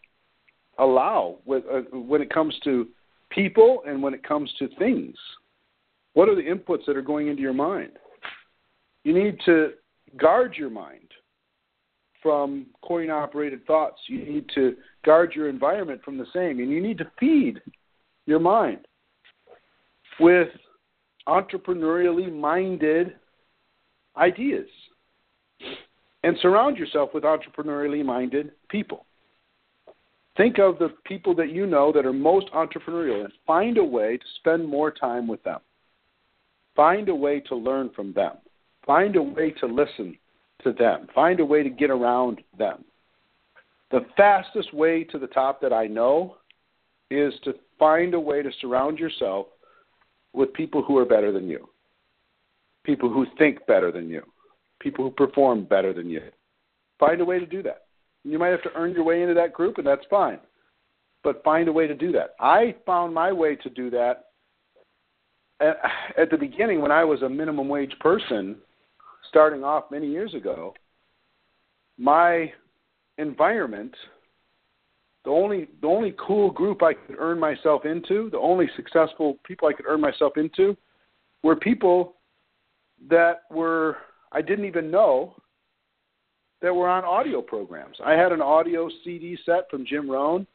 allow 0.78 1.38
with, 1.44 1.64
uh, 1.72 1.96
when 1.96 2.20
it 2.20 2.30
comes 2.30 2.58
to 2.64 2.88
people 3.30 3.82
and 3.86 4.02
when 4.02 4.14
it 4.14 4.26
comes 4.26 4.52
to 4.58 4.68
things. 4.78 5.14
What 6.14 6.28
are 6.28 6.34
the 6.34 6.42
inputs 6.42 6.84
that 6.86 6.96
are 6.96 7.02
going 7.02 7.28
into 7.28 7.40
your 7.40 7.54
mind? 7.54 7.92
You 9.04 9.14
need 9.14 9.38
to 9.46 9.72
guard 10.16 10.56
your 10.56 10.70
mind 10.70 11.08
from 12.22 12.66
coin 12.82 13.10
operated 13.10 13.66
thoughts. 13.66 14.00
You 14.06 14.24
need 14.24 14.46
to 14.54 14.76
guard 15.04 15.32
your 15.34 15.48
environment 15.48 16.02
from 16.04 16.18
the 16.18 16.26
same. 16.32 16.60
And 16.60 16.70
you 16.70 16.80
need 16.80 16.98
to 16.98 17.10
feed 17.18 17.60
your 18.26 18.38
mind 18.38 18.86
with 20.20 20.48
entrepreneurially 21.28 22.32
minded 22.32 23.14
ideas 24.16 24.68
and 26.22 26.36
surround 26.40 26.76
yourself 26.76 27.10
with 27.14 27.24
entrepreneurially 27.24 28.04
minded 28.04 28.52
people. 28.68 29.06
Think 30.36 30.58
of 30.58 30.78
the 30.78 30.90
people 31.04 31.34
that 31.34 31.50
you 31.52 31.66
know 31.66 31.92
that 31.92 32.06
are 32.06 32.12
most 32.12 32.46
entrepreneurial 32.52 33.24
and 33.24 33.32
find 33.46 33.76
a 33.76 33.84
way 33.84 34.16
to 34.16 34.24
spend 34.38 34.66
more 34.66 34.90
time 34.90 35.28
with 35.28 35.42
them. 35.42 35.60
Find 36.74 37.08
a 37.08 37.14
way 37.14 37.40
to 37.40 37.54
learn 37.54 37.90
from 37.94 38.14
them. 38.14 38.36
Find 38.86 39.16
a 39.16 39.22
way 39.22 39.50
to 39.60 39.66
listen 39.66 40.16
to 40.64 40.72
them. 40.72 41.06
Find 41.14 41.40
a 41.40 41.44
way 41.44 41.62
to 41.62 41.70
get 41.70 41.90
around 41.90 42.40
them. 42.58 42.84
The 43.90 44.06
fastest 44.16 44.72
way 44.72 45.04
to 45.04 45.18
the 45.18 45.26
top 45.26 45.60
that 45.60 45.72
I 45.72 45.86
know 45.86 46.36
is 47.10 47.34
to 47.44 47.54
find 47.78 48.14
a 48.14 48.20
way 48.20 48.42
to 48.42 48.50
surround 48.60 48.98
yourself 48.98 49.46
with 50.32 50.52
people 50.54 50.82
who 50.82 50.96
are 50.96 51.04
better 51.04 51.30
than 51.30 51.48
you, 51.48 51.68
people 52.84 53.10
who 53.10 53.26
think 53.38 53.66
better 53.66 53.92
than 53.92 54.08
you, 54.08 54.22
people 54.80 55.04
who 55.04 55.10
perform 55.10 55.64
better 55.64 55.92
than 55.92 56.08
you. 56.08 56.22
Find 56.98 57.20
a 57.20 57.24
way 57.24 57.38
to 57.38 57.46
do 57.46 57.62
that. 57.64 57.82
You 58.24 58.38
might 58.38 58.48
have 58.48 58.62
to 58.62 58.72
earn 58.74 58.92
your 58.92 59.04
way 59.04 59.22
into 59.22 59.34
that 59.34 59.52
group, 59.52 59.78
and 59.78 59.86
that's 59.86 60.06
fine. 60.08 60.38
But 61.24 61.44
find 61.44 61.68
a 61.68 61.72
way 61.72 61.86
to 61.86 61.94
do 61.94 62.12
that. 62.12 62.34
I 62.40 62.74
found 62.86 63.12
my 63.12 63.32
way 63.32 63.56
to 63.56 63.70
do 63.70 63.90
that 63.90 64.26
at, 65.60 65.78
at 66.16 66.30
the 66.30 66.36
beginning 66.36 66.80
when 66.80 66.92
I 66.92 67.04
was 67.04 67.22
a 67.22 67.28
minimum 67.28 67.68
wage 67.68 67.94
person, 68.00 68.56
starting 69.28 69.64
off 69.64 69.90
many 69.90 70.08
years 70.08 70.34
ago. 70.34 70.74
My 71.98 72.52
environment, 73.18 73.94
the 75.24 75.30
only 75.30 75.68
the 75.80 75.86
only 75.86 76.14
cool 76.18 76.50
group 76.50 76.82
I 76.82 76.94
could 76.94 77.16
earn 77.18 77.38
myself 77.38 77.84
into, 77.84 78.30
the 78.30 78.38
only 78.38 78.68
successful 78.76 79.38
people 79.44 79.68
I 79.68 79.72
could 79.72 79.86
earn 79.86 80.00
myself 80.00 80.36
into, 80.36 80.76
were 81.42 81.56
people 81.56 82.14
that 83.08 83.42
were 83.50 83.98
I 84.32 84.42
didn't 84.42 84.64
even 84.64 84.90
know 84.90 85.34
that 86.62 86.74
were 86.74 86.88
on 86.88 87.04
audio 87.04 87.42
programs. 87.42 87.96
I 88.04 88.12
had 88.12 88.32
an 88.32 88.40
audio 88.40 88.88
CD 89.04 89.36
set 89.44 89.68
from 89.70 89.84
Jim 89.84 90.08
Rohn, 90.10 90.46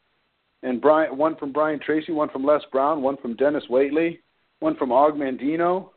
and 0.62 0.80
Brian, 0.80 1.16
one 1.16 1.36
from 1.36 1.52
Brian 1.52 1.78
Tracy, 1.78 2.12
one 2.12 2.30
from 2.30 2.44
Les 2.44 2.62
Brown, 2.72 3.02
one 3.02 3.16
from 3.18 3.36
Dennis 3.36 3.64
Waitley, 3.70 4.18
one 4.60 4.74
from 4.76 4.90
Og 4.90 5.14
Mandino, 5.14 5.90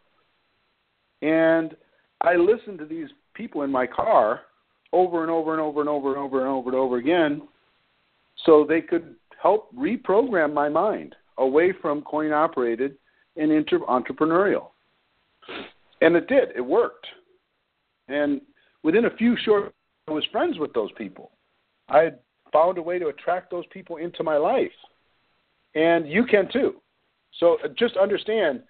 and 1.22 1.76
I 2.22 2.36
listened 2.36 2.80
to 2.80 2.86
these 2.86 3.10
people 3.34 3.64
in 3.64 3.72
my 3.72 3.88
car 3.88 4.42
over 4.94 5.22
and 5.22 5.32
over 5.32 5.54
and 5.54 5.62
over 5.62 5.80
and 5.80 5.90
over 5.90 6.10
and 6.10 6.18
over 6.18 6.40
and 6.40 6.48
over 6.48 6.70
and 6.70 6.78
over 6.78 6.98
again 6.98 7.42
so 8.46 8.66
they 8.68 8.82
could 8.82 9.16
help 9.42 9.74
reprogram 9.76 10.54
my 10.54 10.70
mind 10.70 11.16
away 11.38 11.74
from 11.82 12.02
coin 12.04 12.32
operated 12.32 12.96
and 13.38 13.52
into 13.52 13.80
entrepreneurial. 13.80 14.68
And 16.02 16.16
it 16.16 16.28
did, 16.28 16.50
it 16.56 16.62
worked. 16.62 17.08
And 18.08 18.42
within 18.84 19.06
a 19.06 19.16
few 19.16 19.38
short 19.44 19.74
I 20.08 20.12
was 20.12 20.26
friends 20.32 20.58
with 20.60 20.74
those 20.74 20.92
people. 20.98 21.32
I 21.90 22.12
found 22.52 22.78
a 22.78 22.82
way 22.82 23.00
to 23.00 23.08
attract 23.08 23.52
those 23.52 23.66
people 23.72 23.98
into 23.98 24.24
my 24.24 24.38
life. 24.38 24.72
And 25.76 26.08
you 26.08 26.26
can 26.26 26.50
too. 26.52 26.76
So 27.40 27.58
uh, 27.64 27.70
just 27.78 27.96
understand 27.98 28.62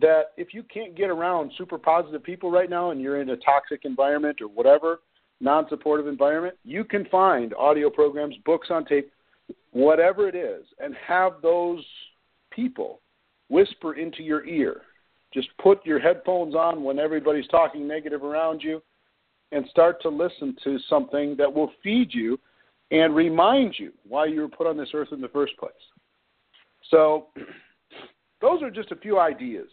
that 0.00 0.32
if 0.36 0.54
you 0.54 0.62
can't 0.62 0.96
get 0.96 1.10
around 1.10 1.52
super 1.56 1.78
positive 1.78 2.22
people 2.22 2.50
right 2.50 2.70
now 2.70 2.90
and 2.90 3.00
you're 3.00 3.20
in 3.20 3.30
a 3.30 3.36
toxic 3.36 3.84
environment 3.84 4.40
or 4.40 4.48
whatever, 4.48 5.00
non 5.40 5.66
supportive 5.68 6.06
environment, 6.06 6.56
you 6.64 6.84
can 6.84 7.04
find 7.06 7.54
audio 7.54 7.90
programs, 7.90 8.36
books 8.44 8.68
on 8.70 8.84
tape, 8.84 9.10
whatever 9.72 10.28
it 10.28 10.34
is, 10.34 10.64
and 10.78 10.94
have 11.06 11.34
those 11.42 11.84
people 12.50 13.00
whisper 13.48 13.94
into 13.94 14.22
your 14.22 14.44
ear. 14.46 14.82
Just 15.32 15.48
put 15.62 15.84
your 15.86 16.00
headphones 16.00 16.54
on 16.54 16.82
when 16.82 16.98
everybody's 16.98 17.46
talking 17.48 17.86
negative 17.86 18.24
around 18.24 18.62
you 18.62 18.82
and 19.52 19.64
start 19.70 20.00
to 20.02 20.08
listen 20.08 20.56
to 20.64 20.78
something 20.88 21.36
that 21.36 21.52
will 21.52 21.72
feed 21.82 22.12
you 22.12 22.38
and 22.90 23.14
remind 23.14 23.74
you 23.78 23.92
why 24.08 24.26
you 24.26 24.40
were 24.40 24.48
put 24.48 24.66
on 24.66 24.76
this 24.76 24.90
earth 24.94 25.08
in 25.12 25.20
the 25.20 25.28
first 25.28 25.56
place. 25.56 25.72
So, 26.90 27.28
those 28.40 28.62
are 28.62 28.70
just 28.70 28.90
a 28.90 28.96
few 28.96 29.18
ideas 29.18 29.68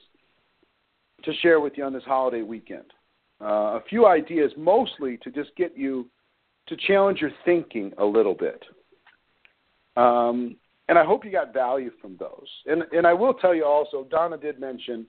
to 1.24 1.34
share 1.42 1.60
with 1.60 1.74
you 1.76 1.84
on 1.84 1.94
this 1.94 2.04
holiday 2.04 2.42
weekend 2.42 2.86
uh, 3.42 3.78
a 3.78 3.84
few 3.90 4.08
ideas, 4.08 4.52
mostly 4.58 5.18
to 5.18 5.32
just 5.32 5.56
get 5.56 5.78
you 5.78 6.08
to 6.68 6.76
challenge 6.88 7.20
your 7.22 7.32
thinking 7.46 7.94
a 7.98 8.06
little 8.06 8.34
bit. 8.34 8.64
Um, 9.96 10.56
and 10.90 10.98
I 10.98 11.04
hope 11.04 11.26
you 11.26 11.32
got 11.32 11.54
value 11.54 11.92
from 12.02 12.18
those. 12.18 12.48
And, 12.66 12.84
and 12.92 13.06
I 13.06 13.14
will 13.14 13.34
tell 13.34 13.54
you 13.54 13.66
also, 13.66 14.06
Donna 14.10 14.38
did 14.38 14.60
mention 14.60 15.06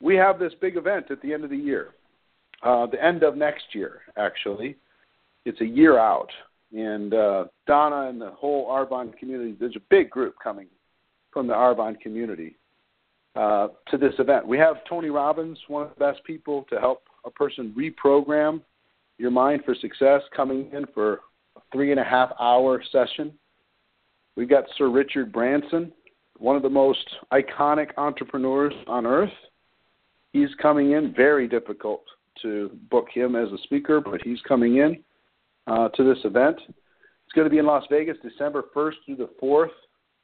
we 0.00 0.14
have 0.16 0.38
this 0.38 0.52
big 0.60 0.76
event 0.76 1.10
at 1.10 1.20
the 1.22 1.32
end 1.32 1.44
of 1.44 1.50
the 1.50 1.56
year, 1.56 1.94
uh, 2.62 2.86
the 2.86 3.02
end 3.02 3.22
of 3.22 3.36
next 3.36 3.64
year, 3.72 4.00
actually. 4.16 4.76
It's 5.44 5.60
a 5.60 5.66
year 5.66 5.98
out. 5.98 6.30
And 6.72 7.14
uh, 7.14 7.44
Donna 7.66 8.08
and 8.08 8.20
the 8.20 8.30
whole 8.30 8.68
Arbonne 8.68 9.16
community, 9.18 9.56
there's 9.58 9.76
a 9.76 9.82
big 9.90 10.10
group 10.10 10.34
coming 10.42 10.66
from 11.32 11.46
the 11.46 11.54
Arbonne 11.54 11.98
community 12.00 12.56
uh, 13.38 13.68
to 13.88 13.96
this 13.96 14.14
event. 14.18 14.46
We 14.46 14.58
have 14.58 14.78
Tony 14.88 15.10
Robbins, 15.10 15.58
one 15.68 15.84
of 15.84 15.90
the 15.90 16.04
best 16.04 16.24
people 16.24 16.66
to 16.70 16.80
help 16.80 17.04
a 17.24 17.30
person 17.30 17.72
reprogram 17.78 18.60
your 19.16 19.30
mind 19.30 19.62
for 19.64 19.76
success 19.76 20.22
coming 20.34 20.70
in 20.72 20.86
for 20.92 21.20
a 21.56 21.60
three 21.72 21.92
and 21.92 22.00
a 22.00 22.04
half 22.04 22.30
hour 22.40 22.82
session. 22.90 23.32
We've 24.36 24.48
got 24.48 24.64
Sir 24.76 24.90
Richard 24.90 25.32
Branson, 25.32 25.92
one 26.38 26.56
of 26.56 26.62
the 26.62 26.68
most 26.68 27.08
iconic 27.32 27.90
entrepreneurs 27.96 28.74
on 28.88 29.06
earth. 29.06 29.30
He's 30.32 30.50
coming 30.60 30.92
in. 30.92 31.14
Very 31.14 31.46
difficult 31.46 32.02
to 32.42 32.70
book 32.90 33.06
him 33.12 33.36
as 33.36 33.52
a 33.52 33.58
speaker, 33.64 34.00
but 34.00 34.20
he's 34.22 34.40
coming 34.48 34.78
in 34.78 35.02
uh, 35.68 35.88
to 35.90 36.02
this 36.02 36.24
event. 36.24 36.56
It's 36.66 37.34
going 37.34 37.46
to 37.46 37.50
be 37.50 37.58
in 37.58 37.66
Las 37.66 37.84
Vegas 37.88 38.16
December 38.22 38.64
1st 38.74 38.94
through 39.06 39.16
the 39.16 39.30
4th. 39.40 39.68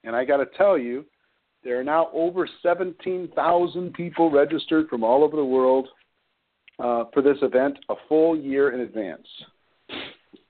And 0.03 0.17
I 0.17 0.25
got 0.25 0.39
to 0.39 0.47
tell 0.57 0.77
you, 0.77 1.05
there 1.65 1.81
are 1.81 1.85
now 1.85 2.11
over 2.13 2.49
17,000 2.63 3.95
people 3.95 4.31
registered 4.31 4.89
from 4.89 5.03
all 5.03 5.25
over 5.25 5.37
the 5.37 5.45
world 5.45 5.89
uh, 6.79 7.05
for 7.13 7.23
this 7.23 7.39
event 7.43 7.79
a 7.89 7.95
full 8.09 8.37
year 8.37 8.73
in 8.73 8.81
advance. 8.81 9.27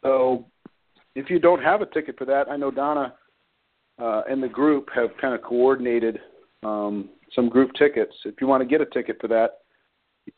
So 0.03 0.47
if 1.15 1.31
you 1.31 1.39
don't 1.39 1.63
have 1.63 1.83
a 1.83 1.87
ticket 1.87 2.19
for 2.19 2.25
that, 2.25 2.49
I 2.51 2.57
know 2.57 2.71
Donna 2.71 3.15
uh, 4.01 4.23
and 4.29 4.43
the 4.43 4.49
group 4.49 4.89
have 4.95 5.11
kind 5.21 5.35
of 5.35 5.43
coordinated 5.43 6.19
um, 6.65 7.11
some 7.35 7.49
group 7.49 7.71
tickets. 7.79 8.15
If 8.25 8.41
you 8.41 8.47
want 8.47 8.63
to 8.63 8.69
get 8.69 8.81
a 8.81 8.87
ticket 8.87 9.19
for 9.21 9.29
that, 9.29 9.59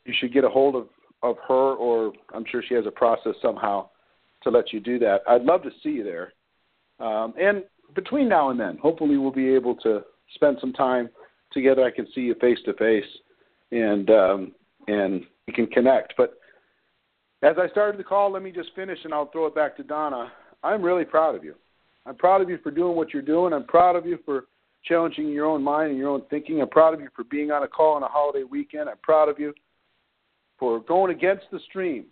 you 0.05 0.13
should 0.19 0.33
get 0.33 0.43
a 0.43 0.49
hold 0.49 0.75
of, 0.75 0.87
of 1.23 1.37
her, 1.47 1.73
or 1.75 2.13
I'm 2.33 2.45
sure 2.49 2.61
she 2.67 2.75
has 2.75 2.85
a 2.85 2.91
process 2.91 3.33
somehow 3.41 3.89
to 4.43 4.51
let 4.51 4.71
you 4.71 4.79
do 4.79 4.99
that. 4.99 5.21
I'd 5.27 5.43
love 5.43 5.63
to 5.63 5.71
see 5.81 5.89
you 5.89 6.03
there. 6.03 6.33
Um, 6.99 7.33
and 7.39 7.63
between 7.95 8.29
now 8.29 8.49
and 8.49 8.59
then, 8.59 8.77
hopefully, 8.77 9.17
we'll 9.17 9.31
be 9.31 9.49
able 9.49 9.75
to 9.77 10.03
spend 10.35 10.57
some 10.59 10.73
time 10.73 11.09
together. 11.51 11.83
I 11.83 11.91
can 11.91 12.07
see 12.13 12.21
you 12.21 12.35
face 12.35 12.59
to 12.65 12.73
face, 12.73 13.05
and 13.71 14.09
um, 14.09 14.51
and 14.87 15.23
we 15.47 15.53
can 15.53 15.67
connect. 15.67 16.13
But 16.17 16.37
as 17.43 17.55
I 17.59 17.69
started 17.69 17.99
the 17.99 18.03
call, 18.03 18.31
let 18.31 18.41
me 18.41 18.51
just 18.51 18.69
finish, 18.75 18.99
and 19.03 19.13
I'll 19.13 19.31
throw 19.31 19.45
it 19.45 19.55
back 19.55 19.77
to 19.77 19.83
Donna. 19.83 20.31
I'm 20.63 20.81
really 20.81 21.05
proud 21.05 21.35
of 21.35 21.43
you. 21.43 21.55
I'm 22.05 22.15
proud 22.15 22.41
of 22.41 22.49
you 22.49 22.57
for 22.63 22.71
doing 22.71 22.95
what 22.95 23.13
you're 23.13 23.21
doing. 23.21 23.53
I'm 23.53 23.65
proud 23.65 23.95
of 23.95 24.05
you 24.05 24.17
for 24.25 24.45
challenging 24.83 25.29
your 25.29 25.45
own 25.45 25.61
mind 25.61 25.91
and 25.91 25.99
your 25.99 26.09
own 26.09 26.23
thinking. 26.29 26.61
I'm 26.61 26.69
proud 26.69 26.93
of 26.93 27.01
you 27.01 27.09
for 27.15 27.25
being 27.25 27.51
on 27.51 27.63
a 27.63 27.67
call 27.67 27.95
on 27.95 28.03
a 28.03 28.07
holiday 28.07 28.43
weekend. 28.43 28.89
I'm 28.89 28.97
proud 29.03 29.29
of 29.29 29.39
you 29.39 29.53
for 30.57 30.79
going 30.79 31.15
against 31.15 31.45
the 31.51 31.59
stream 31.69 32.05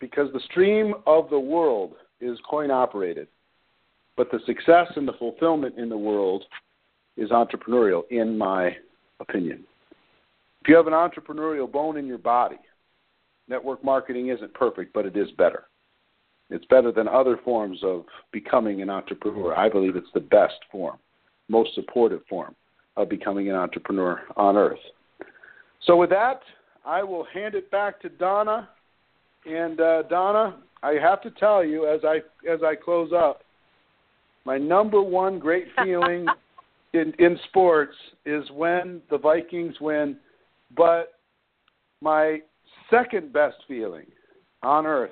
because 0.00 0.32
the 0.32 0.40
stream 0.50 0.94
of 1.06 1.30
the 1.30 1.38
world 1.38 1.94
is 2.20 2.38
coin 2.48 2.70
operated. 2.70 3.28
But 4.16 4.30
the 4.30 4.40
success 4.46 4.88
and 4.96 5.06
the 5.06 5.12
fulfillment 5.14 5.76
in 5.76 5.88
the 5.88 5.96
world 5.96 6.44
is 7.16 7.30
entrepreneurial, 7.30 8.02
in 8.10 8.36
my 8.36 8.76
opinion. 9.20 9.64
If 10.62 10.68
you 10.68 10.76
have 10.76 10.86
an 10.86 10.92
entrepreneurial 10.92 11.70
bone 11.70 11.96
in 11.96 12.06
your 12.06 12.18
body, 12.18 12.58
network 13.48 13.84
marketing 13.84 14.28
isn't 14.28 14.54
perfect, 14.54 14.92
but 14.92 15.06
it 15.06 15.16
is 15.16 15.30
better. 15.32 15.64
It's 16.50 16.64
better 16.66 16.92
than 16.92 17.08
other 17.08 17.38
forms 17.44 17.78
of 17.82 18.04
becoming 18.32 18.82
an 18.82 18.90
entrepreneur. 18.90 19.56
I 19.56 19.68
believe 19.68 19.96
it's 19.96 20.06
the 20.14 20.20
best 20.20 20.54
form, 20.70 20.98
most 21.48 21.74
supportive 21.74 22.20
form 22.28 22.54
of 22.96 23.08
becoming 23.08 23.48
an 23.48 23.56
entrepreneur 23.56 24.22
on 24.36 24.56
earth. 24.56 24.78
So, 25.86 25.96
with 25.96 26.10
that, 26.10 26.40
I 26.84 27.02
will 27.02 27.24
hand 27.24 27.54
it 27.54 27.70
back 27.70 28.00
to 28.02 28.08
Donna. 28.08 28.68
And 29.46 29.80
uh, 29.80 30.02
Donna, 30.02 30.56
I 30.82 30.92
have 30.92 31.22
to 31.22 31.30
tell 31.32 31.64
you 31.64 31.86
as 31.88 32.00
I 32.04 32.16
as 32.50 32.60
I 32.62 32.74
close 32.74 33.10
up, 33.14 33.42
my 34.44 34.58
number 34.58 35.02
one 35.02 35.38
great 35.38 35.66
feeling 35.82 36.26
in 36.94 37.12
in 37.18 37.38
sports 37.48 37.96
is 38.24 38.44
when 38.52 39.02
the 39.10 39.18
Vikings 39.18 39.74
win, 39.80 40.16
but 40.76 41.14
my 42.00 42.38
second 42.90 43.32
best 43.32 43.56
feeling 43.68 44.06
on 44.62 44.86
earth 44.86 45.10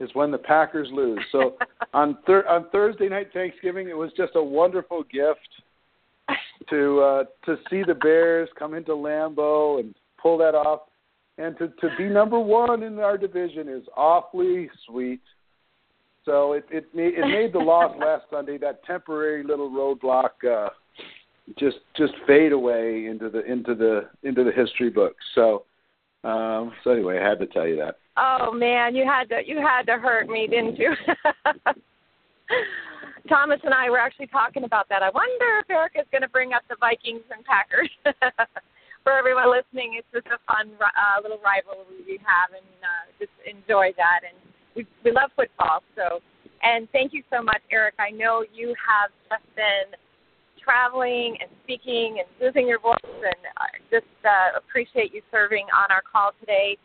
is 0.00 0.10
when 0.14 0.30
the 0.30 0.38
Packers 0.38 0.88
lose. 0.90 1.20
So 1.30 1.56
on 1.94 2.18
thir- 2.26 2.48
on 2.48 2.68
Thursday 2.70 3.08
night 3.08 3.28
Thanksgiving, 3.32 3.88
it 3.88 3.96
was 3.96 4.10
just 4.16 4.32
a 4.34 4.42
wonderful 4.42 5.04
gift 5.04 5.48
to 6.70 7.00
uh, 7.00 7.24
to 7.44 7.56
see 7.70 7.82
the 7.86 7.94
Bears 7.94 8.48
come 8.58 8.74
into 8.74 8.92
Lambeau 8.92 9.80
and 9.80 9.94
pull 10.20 10.38
that 10.38 10.54
off, 10.54 10.80
and 11.36 11.56
to 11.58 11.68
to 11.68 11.94
be 11.96 12.08
number 12.08 12.38
one 12.38 12.82
in 12.82 12.98
our 12.98 13.18
division 13.18 13.68
is 13.68 13.84
awfully 13.96 14.70
sweet. 14.86 15.20
So 16.24 16.52
it 16.54 16.64
it 16.70 16.94
made, 16.94 17.14
it 17.14 17.26
made 17.26 17.52
the 17.52 17.58
loss 17.58 17.94
last 18.00 18.24
Sunday 18.30 18.58
that 18.58 18.84
temporary 18.84 19.42
little 19.44 19.70
roadblock 19.70 20.30
uh, 20.48 20.70
just 21.58 21.78
just 21.96 22.12
fade 22.26 22.52
away 22.52 23.06
into 23.06 23.30
the 23.30 23.44
into 23.44 23.74
the 23.74 24.08
into 24.22 24.44
the 24.44 24.52
history 24.52 24.90
books. 24.90 25.24
So 25.34 25.64
um, 26.24 26.72
so 26.82 26.90
anyway, 26.90 27.18
I 27.18 27.28
had 27.28 27.38
to 27.40 27.46
tell 27.46 27.66
you 27.66 27.76
that. 27.76 27.98
Oh 28.16 28.52
man, 28.52 28.94
you 28.94 29.04
had 29.04 29.28
to 29.28 29.40
you 29.46 29.58
had 29.58 29.86
to 29.86 29.98
hurt 29.98 30.28
me, 30.28 30.46
didn't 30.48 30.78
you? 30.78 30.92
Thomas 33.28 33.60
and 33.62 33.74
I 33.74 33.90
were 33.90 33.98
actually 33.98 34.26
talking 34.28 34.64
about 34.64 34.88
that. 34.88 35.02
I 35.02 35.10
wonder 35.10 35.60
if 35.60 35.70
Eric 35.70 35.92
is 35.96 36.06
going 36.10 36.22
to 36.22 36.28
bring 36.28 36.54
up 36.54 36.62
the 36.68 36.76
Vikings 36.80 37.24
and 37.30 37.44
Packers. 37.44 37.90
For 39.04 39.12
everyone 39.12 39.50
listening, 39.50 39.94
it's 39.96 40.08
just 40.12 40.26
a 40.26 40.38
fun 40.50 40.72
uh, 40.80 41.22
little 41.22 41.38
rivalry 41.38 42.02
we 42.04 42.18
have, 42.24 42.50
and 42.50 42.66
uh, 42.82 43.06
just 43.18 43.32
enjoy 43.46 43.92
that. 43.96 44.20
And 44.26 44.36
we 44.74 44.86
we 45.04 45.12
love 45.12 45.30
football, 45.36 45.82
so. 45.94 46.20
And 46.60 46.90
thank 46.90 47.12
you 47.12 47.22
so 47.30 47.40
much, 47.40 47.62
Eric. 47.70 47.94
I 48.00 48.10
know 48.10 48.44
you 48.52 48.74
have 48.74 49.10
just 49.30 49.46
been 49.54 49.94
traveling 50.68 51.38
and 51.40 51.48
speaking 51.64 52.20
and 52.20 52.28
losing 52.36 52.68
your 52.68 52.78
voice, 52.78 53.00
and 53.24 53.42
I 53.56 53.80
just 53.90 54.12
uh, 54.20 54.60
appreciate 54.60 55.14
you 55.14 55.22
serving 55.32 55.64
on 55.72 55.88
our 55.88 56.04
call 56.04 56.32
today. 56.40 56.76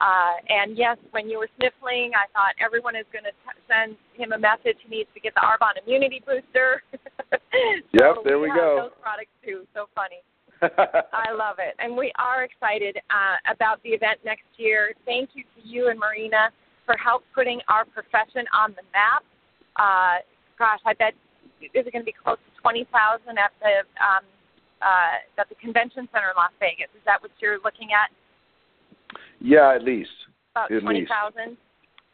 Uh, 0.00 0.42
and 0.48 0.76
yes, 0.76 0.98
when 1.10 1.30
you 1.30 1.38
were 1.38 1.48
sniffling, 1.54 2.10
I 2.18 2.26
thought 2.34 2.58
everyone 2.58 2.96
is 2.96 3.06
going 3.12 3.26
to 3.26 3.34
send 3.70 3.94
him 4.14 4.32
a 4.32 4.38
message. 4.38 4.78
He 4.82 4.90
needs 4.90 5.10
to 5.14 5.20
get 5.20 5.34
the 5.34 5.42
Arbonne 5.42 5.78
Immunity 5.86 6.22
Booster. 6.26 6.82
so 7.30 7.38
yep, 7.94 8.16
there 8.24 8.38
we, 8.38 8.50
we 8.50 8.54
go. 8.54 8.90
Those 8.90 8.98
products 8.98 9.34
too. 9.46 9.62
So 9.74 9.86
funny. 9.94 10.22
I 11.14 11.30
love 11.30 11.62
it, 11.62 11.78
and 11.78 11.96
we 11.96 12.10
are 12.18 12.42
excited 12.42 12.98
uh, 13.10 13.38
about 13.46 13.80
the 13.84 13.90
event 13.90 14.18
next 14.24 14.50
year. 14.56 14.90
Thank 15.06 15.30
you 15.34 15.44
to 15.54 15.60
you 15.62 15.88
and 15.90 15.98
Marina 15.98 16.50
for 16.84 16.96
help 16.96 17.22
putting 17.32 17.60
our 17.68 17.84
profession 17.84 18.42
on 18.50 18.74
the 18.74 18.82
map. 18.90 19.22
Uh, 19.78 20.18
gosh, 20.58 20.80
I 20.84 20.94
bet 20.94 21.14
is 21.62 21.86
it 21.86 21.92
going 21.92 22.02
to 22.02 22.06
be 22.06 22.14
close 22.14 22.38
to 22.38 22.57
twenty 22.60 22.86
thousand 22.92 23.38
at 23.38 23.52
the 23.60 23.86
um, 24.02 24.24
uh, 24.82 25.40
at 25.40 25.48
the 25.48 25.54
convention 25.56 26.08
center 26.12 26.30
in 26.30 26.36
Las 26.36 26.52
Vegas? 26.60 26.88
Is 26.94 27.02
that 27.06 27.20
what 27.22 27.30
you're 27.40 27.58
looking 27.64 27.88
at? 27.92 28.10
Yeah, 29.40 29.74
at 29.74 29.82
least. 29.82 30.10
About 30.52 30.70
at 30.70 30.82
twenty 30.82 31.06
thousand. 31.06 31.56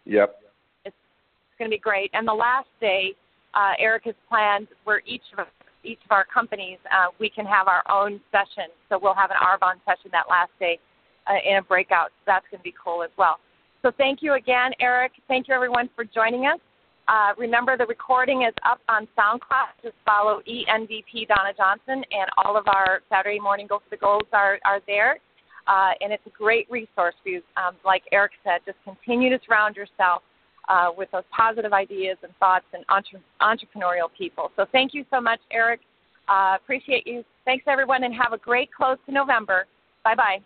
Yep. 0.04 0.40
It's, 0.85 0.94
it's 0.94 1.59
going 1.59 1.70
to 1.70 1.74
be 1.74 1.80
great. 1.80 2.11
And 2.12 2.28
the 2.28 2.35
last 2.35 2.68
day, 2.80 3.14
uh, 3.54 3.72
Eric 3.78 4.04
has 4.04 4.14
planned 4.28 4.68
where 4.85 5.02
each 5.07 5.22
of 5.33 5.38
us, 5.40 5.46
each 5.83 6.00
of 6.04 6.12
our 6.12 6.24
companies, 6.24 6.78
uh, 6.92 7.09
we 7.18 7.30
can 7.30 7.46
have 7.46 7.68
our 7.68 7.83
own 7.90 8.20
session. 8.30 8.68
So 8.88 8.98
we'll 9.00 9.14
have 9.14 9.30
an 9.30 9.37
Arbonne 9.40 9.80
session 9.85 10.11
that 10.12 10.24
last 10.28 10.50
day 10.61 10.78
uh, 11.26 11.40
in 11.48 11.57
a 11.57 11.62
breakout. 11.62 12.09
So 12.09 12.22
that's 12.26 12.44
going 12.50 12.61
to 12.61 12.64
be 12.64 12.74
cool 12.83 13.02
as 13.02 13.11
well. 13.16 13.38
So 13.83 13.92
thank 13.96 14.22
you 14.22 14.35
again, 14.35 14.72
Eric. 14.80 15.12
Thank 15.28 15.48
you 15.48 15.54
everyone 15.54 15.90
for 15.94 16.04
joining 16.04 16.46
us. 16.46 16.59
Uh, 17.06 17.32
remember, 17.36 17.76
the 17.76 17.86
recording 17.86 18.42
is 18.42 18.54
up 18.64 18.80
on 18.88 19.06
SoundCloud. 19.18 19.82
Just 19.82 19.94
follow 20.06 20.40
ENVP 20.48 21.28
Donna 21.28 21.52
Johnson, 21.56 22.02
and 22.10 22.30
all 22.38 22.56
of 22.56 22.66
our 22.66 23.00
Saturday 23.10 23.38
morning 23.38 23.66
Go 23.66 23.78
for 23.78 23.90
the 23.90 23.96
Goals 23.96 24.22
are, 24.32 24.58
are 24.64 24.80
there. 24.86 25.18
Uh, 25.66 25.92
and 26.00 26.12
it's 26.12 26.22
a 26.26 26.30
great 26.30 26.70
resource 26.70 27.14
for 27.22 27.28
you. 27.28 27.42
Um, 27.56 27.76
like 27.84 28.02
Eric 28.12 28.32
said, 28.42 28.60
just 28.66 28.78
continue 28.84 29.30
to 29.30 29.38
surround 29.46 29.76
yourself 29.76 30.22
uh, 30.68 30.90
with 30.96 31.10
those 31.10 31.24
positive 31.30 31.72
ideas 31.72 32.16
and 32.22 32.32
thoughts 32.38 32.66
and 32.72 32.84
entre- 32.88 33.20
entrepreneurial 33.40 34.08
people. 34.16 34.50
So 34.56 34.66
thank 34.72 34.94
you 34.94 35.04
so 35.10 35.20
much, 35.20 35.40
Eric. 35.50 35.80
Uh, 36.28 36.56
appreciate 36.56 37.06
you. 37.06 37.24
Thanks, 37.44 37.64
everyone, 37.66 38.04
and 38.04 38.14
have 38.14 38.32
a 38.32 38.38
great 38.38 38.72
close 38.72 38.96
to 39.06 39.12
November. 39.12 39.66
Bye 40.04 40.14
bye. 40.14 40.38